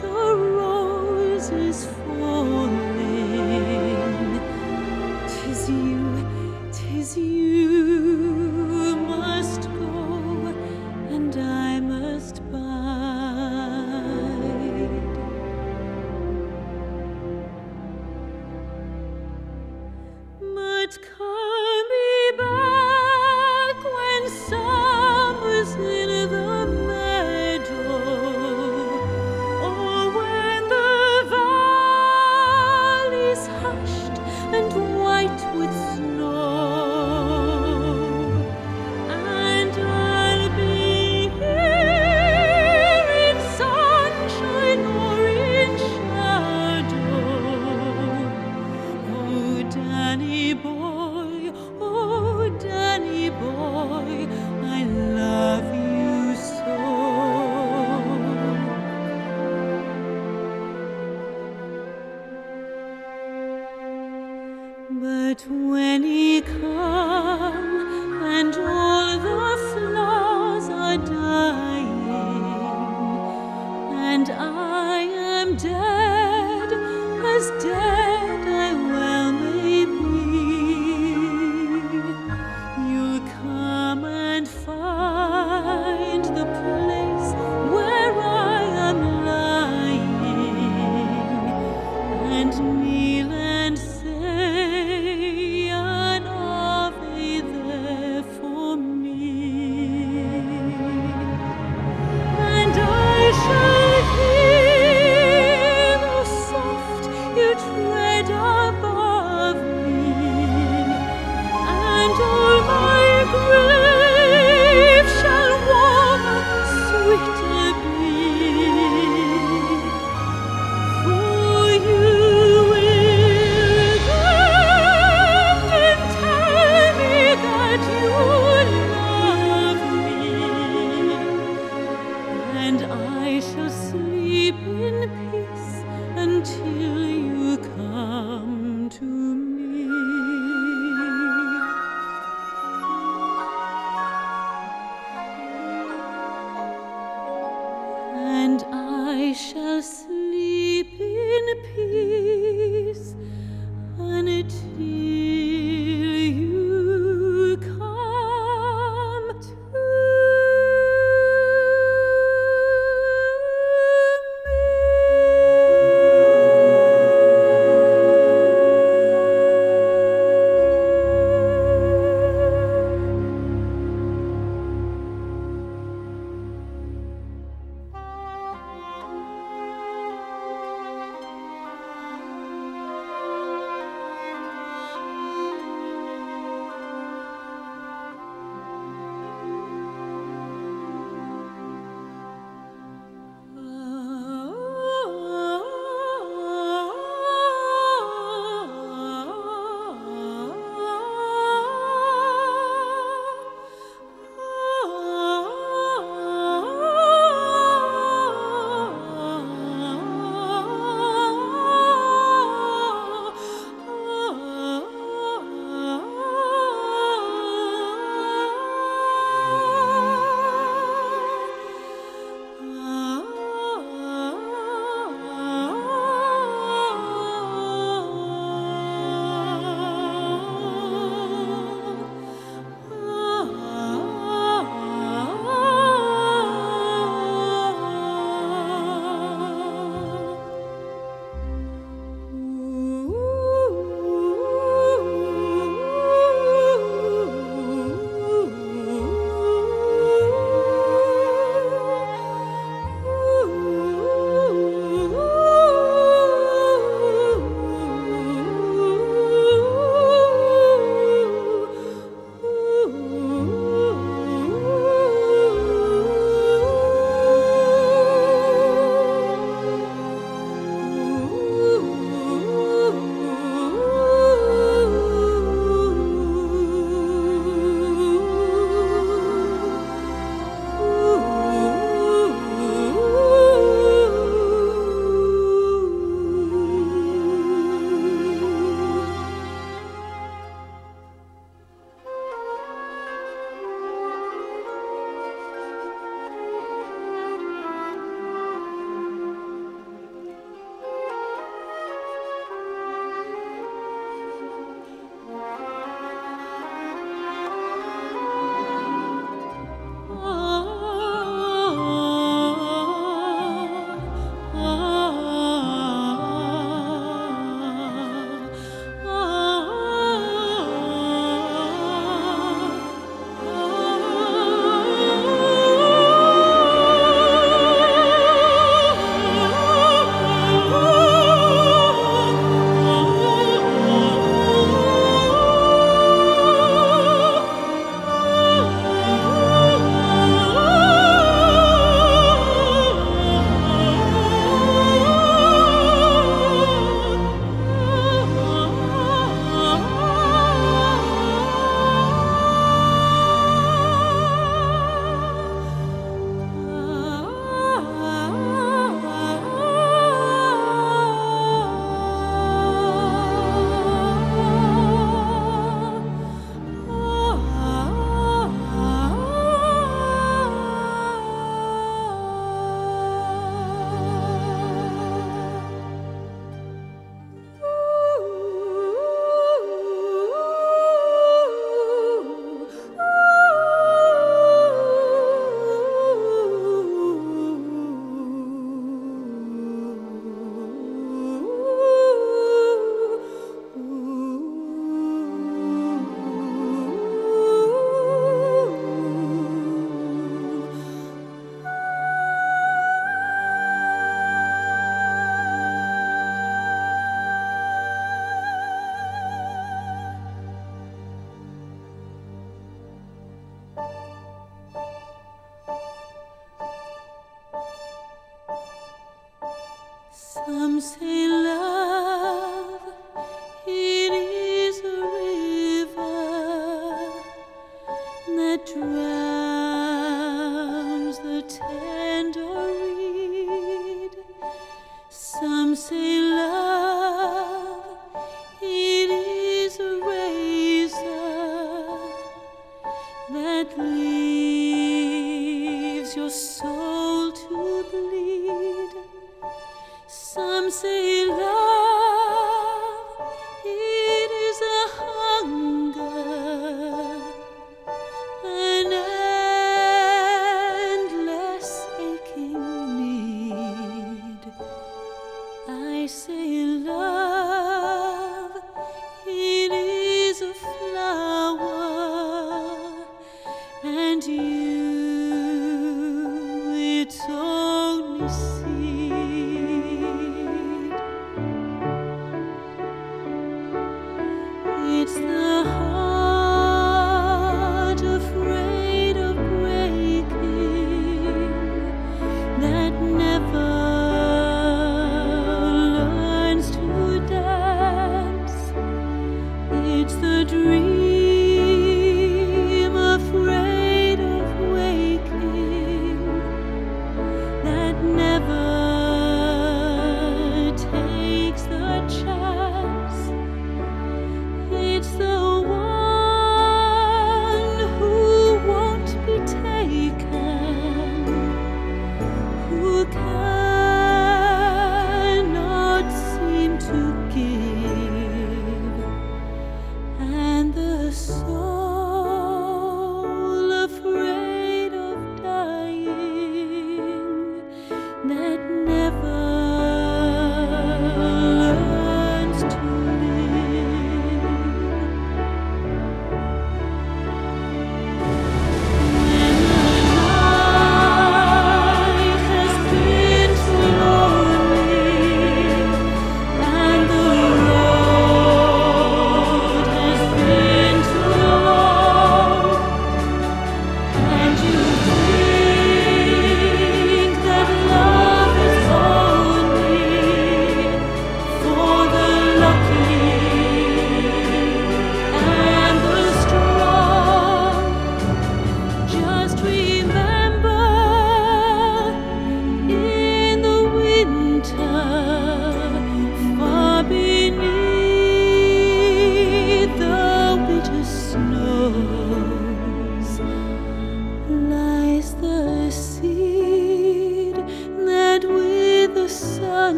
The 0.00 0.08
roses 0.08 1.86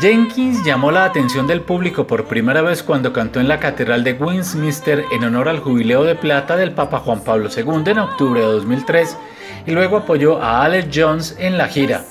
Jenkins 0.03 0.65
llamó 0.65 0.91
la 0.91 1.05
atención 1.05 1.47
del 1.47 1.61
público 1.61 2.09
por 2.09 2.25
primera 2.25 2.61
vez 2.61 2.83
cuando 2.83 3.13
cantó 3.13 3.39
en 3.39 3.47
la 3.47 3.61
Catedral 3.61 4.03
de 4.03 4.15
Westminster 4.15 5.05
en 5.13 5.23
honor 5.23 5.49
al 5.49 5.61
jubileo 5.61 6.03
de 6.03 6.17
plata 6.17 6.57
del 6.57 6.73
Papa 6.73 6.99
Juan 6.99 7.23
Pablo 7.23 7.49
II 7.57 7.85
en 7.87 8.01
octubre 8.01 8.41
de 8.41 8.47
2003 8.47 9.17
y 9.65 9.71
luego 9.71 9.99
apoyó 9.99 10.43
a 10.43 10.65
Alex 10.65 10.89
Jones 10.93 11.37
en 11.39 11.57
la 11.57 11.69
gira. 11.69 12.03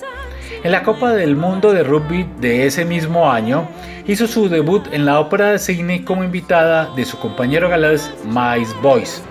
En 0.63 0.71
la 0.71 0.83
Copa 0.83 1.11
del 1.11 1.35
Mundo 1.35 1.73
de 1.73 1.83
Rugby 1.83 2.29
de 2.39 2.65
ese 2.65 2.85
mismo 2.85 3.29
año, 3.29 3.67
hizo 4.07 4.25
su 4.25 4.47
debut 4.47 4.87
en 4.93 5.03
la 5.03 5.19
Ópera 5.19 5.47
de 5.47 5.59
Sydney 5.59 6.05
como 6.05 6.23
invitada 6.23 6.95
de 6.95 7.03
su 7.03 7.19
compañero 7.19 7.67
galés 7.67 8.09
Miles 8.23 8.73
Boyce. 8.81 9.21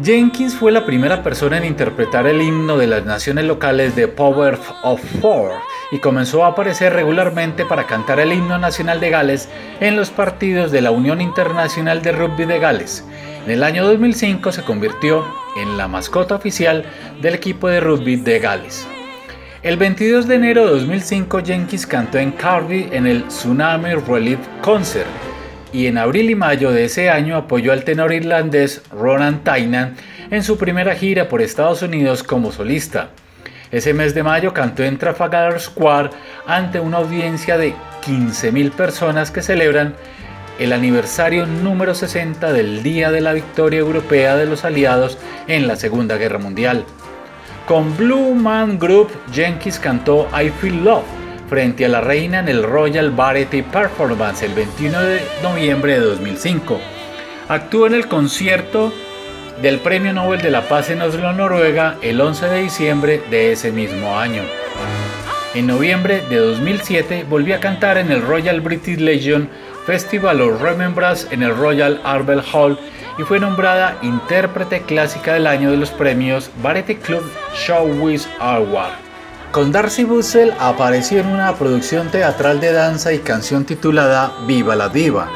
Jenkins 0.00 0.54
fue 0.54 0.70
la 0.70 0.86
primera 0.86 1.24
persona 1.24 1.58
en 1.58 1.64
interpretar 1.64 2.28
el 2.28 2.42
himno 2.42 2.78
de 2.78 2.86
las 2.86 3.04
naciones 3.04 3.46
locales 3.46 3.96
de 3.96 4.06
Power 4.06 4.56
of 4.84 5.02
Four 5.20 5.50
y 5.90 5.98
comenzó 5.98 6.44
a 6.44 6.48
aparecer 6.48 6.92
regularmente 6.92 7.64
para 7.64 7.86
cantar 7.86 8.20
el 8.20 8.32
himno 8.32 8.58
nacional 8.58 9.00
de 9.00 9.10
Gales 9.10 9.48
en 9.80 9.96
los 9.96 10.10
partidos 10.10 10.70
de 10.70 10.82
la 10.82 10.90
Unión 10.90 11.20
Internacional 11.20 12.02
de 12.02 12.12
Rugby 12.12 12.44
de 12.44 12.58
Gales. 12.58 13.04
En 13.44 13.52
el 13.52 13.62
año 13.62 13.86
2005 13.86 14.52
se 14.52 14.62
convirtió 14.62 15.24
en 15.56 15.76
la 15.78 15.88
mascota 15.88 16.34
oficial 16.34 16.84
del 17.22 17.34
equipo 17.34 17.68
de 17.68 17.80
rugby 17.80 18.16
de 18.16 18.38
Gales. 18.38 18.86
El 19.62 19.76
22 19.76 20.28
de 20.28 20.34
enero 20.34 20.66
de 20.66 20.72
2005 20.72 21.42
Jenkins 21.44 21.86
cantó 21.86 22.18
en 22.18 22.32
Cardiff 22.32 22.92
en 22.92 23.06
el 23.06 23.24
Tsunami 23.24 23.94
Relief 23.94 24.38
Concert 24.62 25.08
y 25.72 25.86
en 25.86 25.98
abril 25.98 26.30
y 26.30 26.34
mayo 26.34 26.70
de 26.70 26.84
ese 26.84 27.10
año 27.10 27.36
apoyó 27.36 27.72
al 27.72 27.84
tenor 27.84 28.12
irlandés 28.12 28.82
Ronan 28.92 29.42
Tynan 29.42 29.96
en 30.30 30.42
su 30.42 30.58
primera 30.58 30.94
gira 30.94 31.28
por 31.28 31.42
Estados 31.42 31.82
Unidos 31.82 32.22
como 32.22 32.52
solista. 32.52 33.10
Ese 33.70 33.92
mes 33.92 34.14
de 34.14 34.22
mayo 34.22 34.54
cantó 34.54 34.82
en 34.82 34.98
Trafalgar 34.98 35.60
Square 35.60 36.10
ante 36.46 36.80
una 36.80 36.98
audiencia 36.98 37.58
de 37.58 37.74
15.000 38.06 38.70
personas 38.72 39.30
que 39.30 39.42
celebran 39.42 39.94
el 40.58 40.72
aniversario 40.72 41.46
número 41.46 41.94
60 41.94 42.52
del 42.52 42.82
Día 42.82 43.10
de 43.10 43.20
la 43.20 43.32
Victoria 43.32 43.80
Europea 43.80 44.36
de 44.36 44.46
los 44.46 44.64
Aliados 44.64 45.18
en 45.46 45.68
la 45.68 45.76
Segunda 45.76 46.16
Guerra 46.16 46.38
Mundial. 46.38 46.84
Con 47.66 47.94
Blue 47.96 48.34
Man 48.34 48.78
Group, 48.78 49.10
Jenkins 49.32 49.78
cantó 49.78 50.28
I 50.32 50.48
Feel 50.48 50.84
Love 50.84 51.04
frente 51.48 51.84
a 51.84 51.88
la 51.88 52.00
reina 52.00 52.40
en 52.40 52.48
el 52.48 52.62
Royal 52.62 53.10
Variety 53.10 53.62
Performance 53.62 54.42
el 54.42 54.54
21 54.54 55.00
de 55.00 55.20
noviembre 55.42 55.94
de 55.94 56.00
2005. 56.00 56.80
Actuó 57.48 57.86
en 57.86 57.94
el 57.94 58.08
concierto 58.08 58.92
del 59.62 59.80
Premio 59.80 60.12
Nobel 60.12 60.40
de 60.40 60.50
la 60.50 60.68
Paz 60.68 60.90
en 60.90 61.02
Oslo, 61.02 61.32
Noruega, 61.32 61.96
el 62.02 62.20
11 62.20 62.48
de 62.48 62.62
diciembre 62.62 63.22
de 63.30 63.52
ese 63.52 63.72
mismo 63.72 64.18
año. 64.18 64.42
En 65.54 65.66
noviembre 65.66 66.22
de 66.28 66.36
2007 66.36 67.26
volvió 67.28 67.56
a 67.56 67.60
cantar 67.60 67.98
en 67.98 68.12
el 68.12 68.22
Royal 68.22 68.60
British 68.60 68.98
Legion 68.98 69.48
Festival 69.86 70.40
of 70.40 70.62
Remembrance 70.62 71.26
en 71.32 71.42
el 71.42 71.56
Royal 71.56 72.00
Albert 72.04 72.46
Hall 72.52 72.78
y 73.18 73.22
fue 73.22 73.40
nombrada 73.40 73.98
intérprete 74.02 74.82
clásica 74.82 75.32
del 75.34 75.46
año 75.46 75.70
de 75.70 75.76
los 75.76 75.90
premios 75.90 76.50
Variety 76.62 76.96
Club 76.96 77.22
Showbiz 77.56 78.28
Award. 78.38 78.92
Con 79.50 79.72
Darcy 79.72 80.04
Bussell 80.04 80.52
apareció 80.60 81.20
en 81.20 81.28
una 81.28 81.54
producción 81.54 82.10
teatral 82.10 82.60
de 82.60 82.72
danza 82.72 83.12
y 83.12 83.18
canción 83.18 83.64
titulada 83.64 84.30
Viva 84.46 84.76
la 84.76 84.90
Diva, 84.90 85.30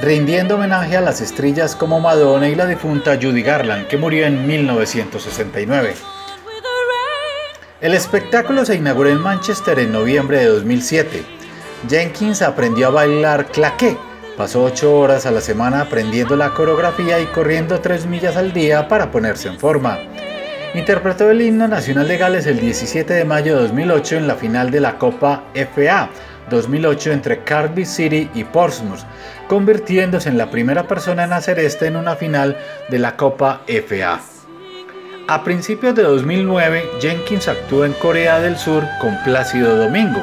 rindiendo 0.00 0.56
homenaje 0.56 0.96
a 0.96 1.00
las 1.00 1.20
estrellas 1.20 1.76
como 1.76 2.00
Madonna 2.00 2.48
y 2.48 2.54
la 2.54 2.66
difunta 2.66 3.18
Judy 3.20 3.42
Garland, 3.42 3.86
que 3.86 3.96
murió 3.96 4.26
en 4.26 4.46
1969. 4.46 5.94
El 7.80 7.94
espectáculo 7.94 8.64
se 8.64 8.76
inauguró 8.76 9.10
en 9.10 9.20
Manchester 9.20 9.78
en 9.78 9.92
noviembre 9.92 10.38
de 10.38 10.46
2007. 10.46 11.22
Jenkins 11.88 12.42
aprendió 12.42 12.88
a 12.88 12.90
bailar 12.90 13.46
claqué. 13.46 13.96
Pasó 14.36 14.64
ocho 14.64 14.98
horas 14.98 15.26
a 15.26 15.30
la 15.30 15.40
semana 15.40 15.82
aprendiendo 15.82 16.34
la 16.34 16.50
coreografía 16.50 17.20
y 17.20 17.26
corriendo 17.26 17.80
tres 17.80 18.06
millas 18.06 18.36
al 18.36 18.52
día 18.52 18.88
para 18.88 19.10
ponerse 19.10 19.48
en 19.48 19.58
forma. 19.58 19.98
Interpretó 20.74 21.30
el 21.30 21.40
himno 21.40 21.68
nacional 21.68 22.08
de 22.08 22.16
Gales 22.16 22.46
el 22.46 22.58
17 22.58 23.14
de 23.14 23.24
mayo 23.24 23.54
de 23.54 23.62
2008 23.62 24.16
en 24.16 24.26
la 24.26 24.34
final 24.34 24.72
de 24.72 24.80
la 24.80 24.98
Copa 24.98 25.44
FA 25.54 26.10
2008 26.50 27.12
entre 27.12 27.44
Cardiff 27.44 27.88
City 27.88 28.30
y 28.34 28.44
Portsmouth, 28.44 29.00
convirtiéndose 29.48 30.28
en 30.28 30.38
la 30.38 30.50
primera 30.50 30.88
persona 30.88 31.24
en 31.24 31.32
hacer 31.32 31.58
este 31.58 31.86
en 31.86 31.96
una 31.96 32.16
final 32.16 32.56
de 32.88 32.98
la 32.98 33.16
Copa 33.16 33.62
FA. 33.66 34.20
A 35.26 35.42
principios 35.42 35.94
de 35.94 36.02
2009, 36.02 36.84
Jenkins 37.00 37.48
actuó 37.48 37.84
en 37.84 37.94
Corea 37.94 38.40
del 38.40 38.58
Sur 38.58 38.84
con 39.00 39.16
Plácido 39.24 39.76
Domingo. 39.76 40.22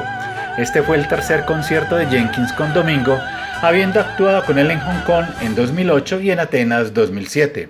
Este 0.58 0.82
fue 0.82 0.96
el 0.96 1.08
tercer 1.08 1.44
concierto 1.44 1.96
de 1.96 2.06
Jenkins 2.06 2.52
con 2.52 2.72
Domingo, 2.72 3.18
habiendo 3.62 4.00
actuado 4.00 4.44
con 4.44 4.58
él 4.58 4.70
en 4.70 4.80
Hong 4.80 5.02
Kong 5.04 5.24
en 5.40 5.54
2008 5.54 6.20
y 6.20 6.30
en 6.30 6.40
Atenas 6.40 6.94
2007. 6.94 7.68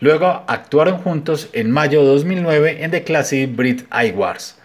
Luego 0.00 0.44
actuaron 0.46 0.98
juntos 0.98 1.48
en 1.52 1.70
mayo 1.72 2.02
de 2.02 2.08
2009 2.08 2.84
en 2.84 2.90
The 2.92 3.02
Classic 3.02 3.54
Brit 3.54 3.84
Awards. 3.90 4.57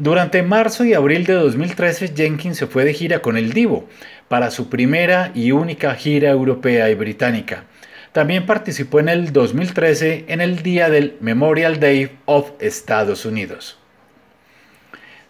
Durante 0.00 0.44
marzo 0.44 0.84
y 0.84 0.94
abril 0.94 1.24
de 1.24 1.32
2013, 1.32 2.12
Jenkins 2.14 2.56
se 2.56 2.68
fue 2.68 2.84
de 2.84 2.94
gira 2.94 3.20
con 3.20 3.36
el 3.36 3.52
Divo 3.52 3.88
para 4.28 4.52
su 4.52 4.68
primera 4.68 5.32
y 5.34 5.50
única 5.50 5.92
gira 5.96 6.30
europea 6.30 6.88
y 6.88 6.94
británica. 6.94 7.64
También 8.12 8.46
participó 8.46 9.00
en 9.00 9.08
el 9.08 9.32
2013 9.32 10.26
en 10.28 10.40
el 10.40 10.62
día 10.62 10.88
del 10.88 11.16
Memorial 11.20 11.80
Day 11.80 12.16
of 12.26 12.52
Estados 12.60 13.26
Unidos. 13.26 13.76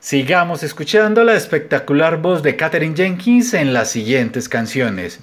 Sigamos 0.01 0.62
escuchando 0.62 1.25
la 1.25 1.35
espectacular 1.35 2.21
voz 2.21 2.43
de 2.43 2.55
Katherine 2.57 2.95
Jenkins 2.95 3.55
en 3.55 3.73
las 3.73 3.91
siguientes 3.91 4.51
canciones. 4.51 5.21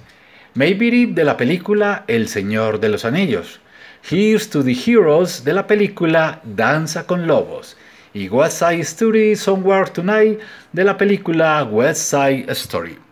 Maybe 0.54 1.06
de 1.06 1.24
la 1.24 1.36
película 1.36 2.04
El 2.08 2.26
Señor 2.26 2.80
de 2.80 2.88
los 2.88 3.04
Anillos. 3.04 3.60
Here's 4.10 4.50
to 4.50 4.64
the 4.64 4.74
Heroes 4.74 5.44
de 5.44 5.52
la 5.52 5.68
película 5.68 6.40
Danza 6.42 7.06
con 7.06 7.28
Lobos. 7.28 7.76
Y 8.16 8.30
West 8.30 8.60
Side 8.60 8.80
Story 8.80 9.36
Somewhere 9.36 9.90
Tonight 9.90 10.40
de 10.72 10.84
la 10.84 10.96
película 10.96 11.64
West 11.64 12.00
Side 12.10 12.46
Story. 12.48 13.05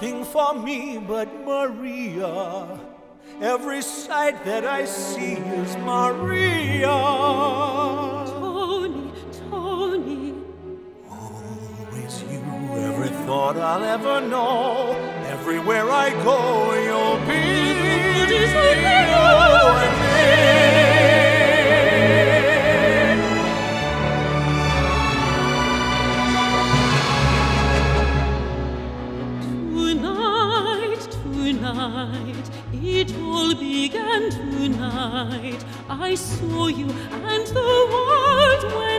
Nothing 0.00 0.24
for 0.24 0.54
me 0.54 0.96
but 0.96 1.28
Maria. 1.44 2.80
Every 3.40 3.82
sight 3.82 4.44
that 4.44 4.64
I 4.64 4.86
see 4.86 5.34
is 5.34 5.76
Maria. 5.76 6.86
Tony, 8.26 9.12
Tony, 9.50 10.34
Always 11.10 12.22
you, 12.22 12.40
every 12.78 13.10
thought 13.26 13.58
I'll 13.58 13.84
ever 13.84 14.20
know. 14.26 14.96
Everywhere 15.28 15.90
I 15.90 16.10
go, 16.24 16.74
you'll 16.86 17.26
be 17.28 17.60
I 36.02 36.14
saw 36.14 36.66
you 36.68 36.86
and 36.86 37.46
the 37.46 37.88
world 37.92 38.74
went 38.74 38.89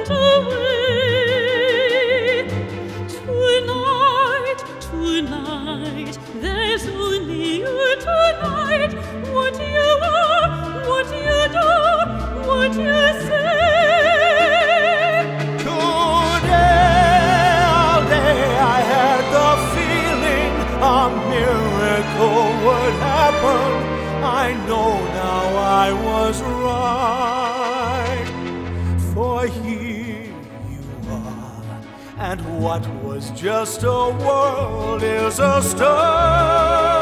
what 32.60 32.86
was 33.04 33.32
just 33.32 33.84
a 33.84 34.10
world 34.26 35.04
is 35.04 35.39
a 35.39 35.62
star 35.62 37.01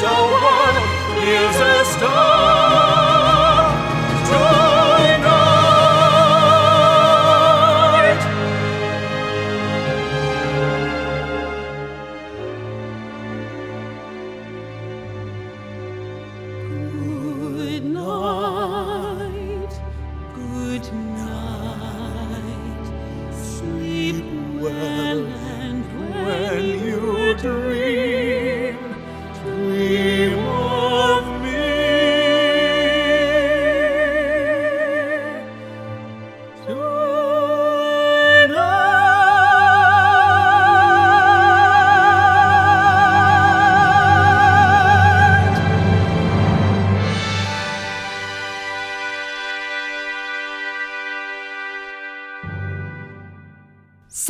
just 0.00 0.06
a 0.06 0.22
word 0.30 0.76
is 1.26 2.37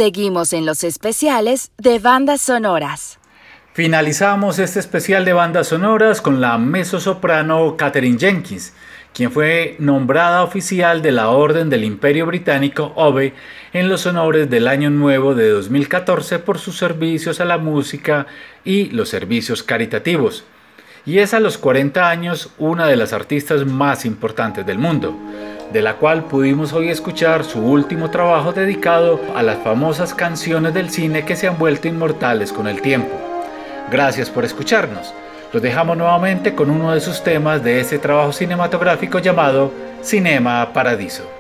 Seguimos 0.08 0.54
en 0.54 0.64
los 0.64 0.84
especiales 0.84 1.70
de 1.76 1.98
bandas 1.98 2.40
sonoras. 2.40 3.18
Finalizamos 3.74 4.58
este 4.58 4.80
especial 4.80 5.26
de 5.26 5.34
bandas 5.34 5.66
sonoras 5.66 6.22
con 6.22 6.40
la 6.40 6.56
mezzosoprano 6.56 7.76
Katherine 7.76 8.18
Jenkins, 8.18 8.72
quien 9.12 9.30
fue 9.30 9.76
nombrada 9.78 10.44
oficial 10.44 11.02
de 11.02 11.12
la 11.12 11.28
Orden 11.28 11.68
del 11.68 11.84
Imperio 11.84 12.24
Británico 12.24 12.94
OBE 12.96 13.34
en 13.74 13.90
los 13.90 14.06
honores 14.06 14.48
del 14.48 14.68
Año 14.68 14.88
Nuevo 14.88 15.34
de 15.34 15.50
2014 15.50 16.38
por 16.38 16.58
sus 16.58 16.78
servicios 16.78 17.38
a 17.40 17.44
la 17.44 17.58
música 17.58 18.26
y 18.64 18.86
los 18.86 19.10
servicios 19.10 19.62
caritativos. 19.62 20.46
Y 21.08 21.20
es 21.20 21.32
a 21.32 21.40
los 21.40 21.56
40 21.56 22.06
años 22.06 22.50
una 22.58 22.86
de 22.86 22.94
las 22.94 23.14
artistas 23.14 23.64
más 23.64 24.04
importantes 24.04 24.66
del 24.66 24.76
mundo, 24.76 25.16
de 25.72 25.80
la 25.80 25.94
cual 25.94 26.24
pudimos 26.24 26.74
hoy 26.74 26.90
escuchar 26.90 27.44
su 27.44 27.60
último 27.60 28.10
trabajo 28.10 28.52
dedicado 28.52 29.18
a 29.34 29.42
las 29.42 29.56
famosas 29.56 30.12
canciones 30.12 30.74
del 30.74 30.90
cine 30.90 31.24
que 31.24 31.34
se 31.34 31.48
han 31.48 31.56
vuelto 31.56 31.88
inmortales 31.88 32.52
con 32.52 32.68
el 32.68 32.82
tiempo. 32.82 33.08
Gracias 33.90 34.28
por 34.28 34.44
escucharnos. 34.44 35.14
Los 35.50 35.62
dejamos 35.62 35.96
nuevamente 35.96 36.54
con 36.54 36.68
uno 36.68 36.92
de 36.92 37.00
sus 37.00 37.24
temas 37.24 37.64
de 37.64 37.80
este 37.80 37.98
trabajo 37.98 38.34
cinematográfico 38.34 39.18
llamado 39.18 39.72
Cinema 40.02 40.74
Paradiso. 40.74 41.38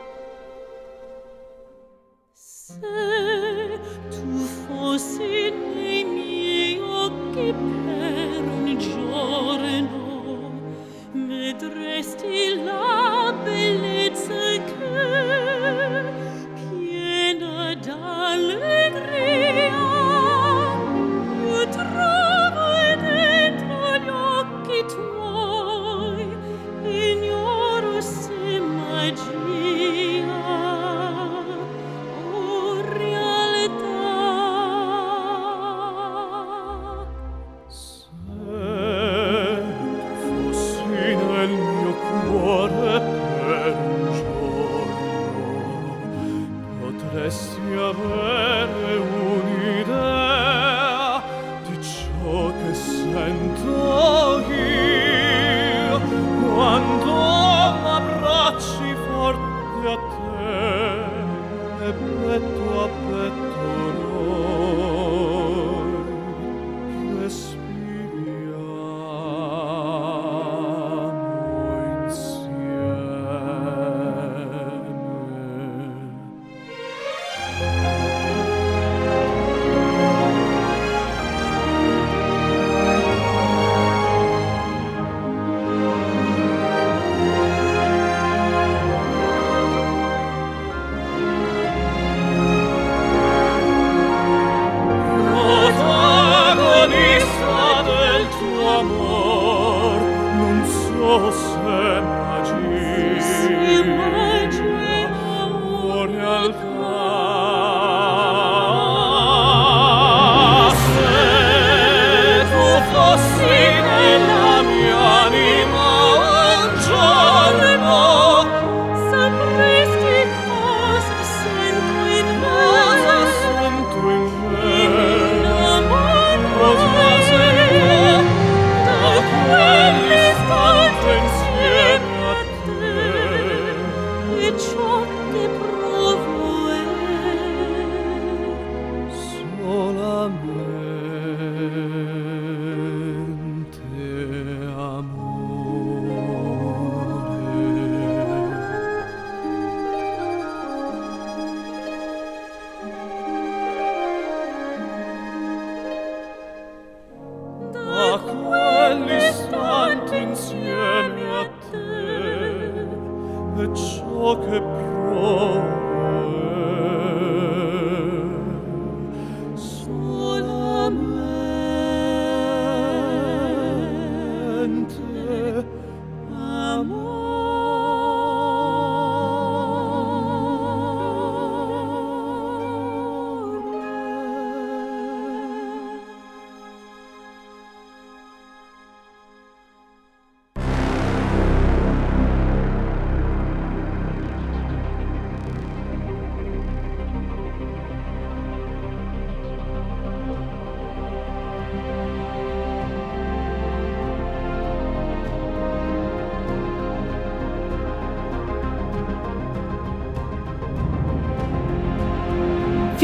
Vedresti 11.98 12.62
la 12.64 12.87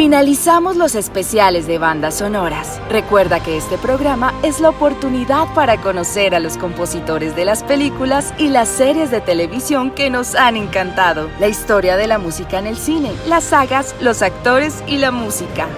Finalizamos 0.04 0.76
los 0.76 0.96
especiales 0.96 1.66
de 1.66 1.78
bandas 1.78 2.18
sonoras. 2.18 2.78
Recuerda 2.90 3.42
que 3.42 3.56
este 3.56 3.78
programa 3.78 4.34
es 4.42 4.60
la 4.60 4.68
oportunidad 4.68 5.46
para 5.54 5.80
conocer 5.80 6.34
a 6.34 6.40
los 6.40 6.58
compositores 6.58 7.34
de 7.34 7.46
las 7.46 7.62
películas 7.62 8.34
y 8.36 8.48
las 8.48 8.68
series 8.68 9.10
de 9.10 9.22
televisión 9.22 9.90
que 9.90 10.10
nos 10.10 10.34
han 10.34 10.58
encantado, 10.58 11.30
la 11.40 11.48
historia 11.48 11.96
de 11.96 12.06
la 12.06 12.18
música 12.18 12.58
en 12.58 12.66
el 12.66 12.76
cine, 12.76 13.12
las 13.26 13.44
sagas, 13.44 13.94
los 14.02 14.20
actores 14.20 14.84
y 14.86 14.98
la 14.98 15.10
música. 15.10 15.68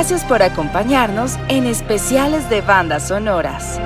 Gracias 0.00 0.24
por 0.24 0.42
acompañarnos 0.42 1.38
en 1.50 1.66
especiales 1.66 2.48
de 2.48 2.62
bandas 2.62 3.08
sonoras. 3.08 3.78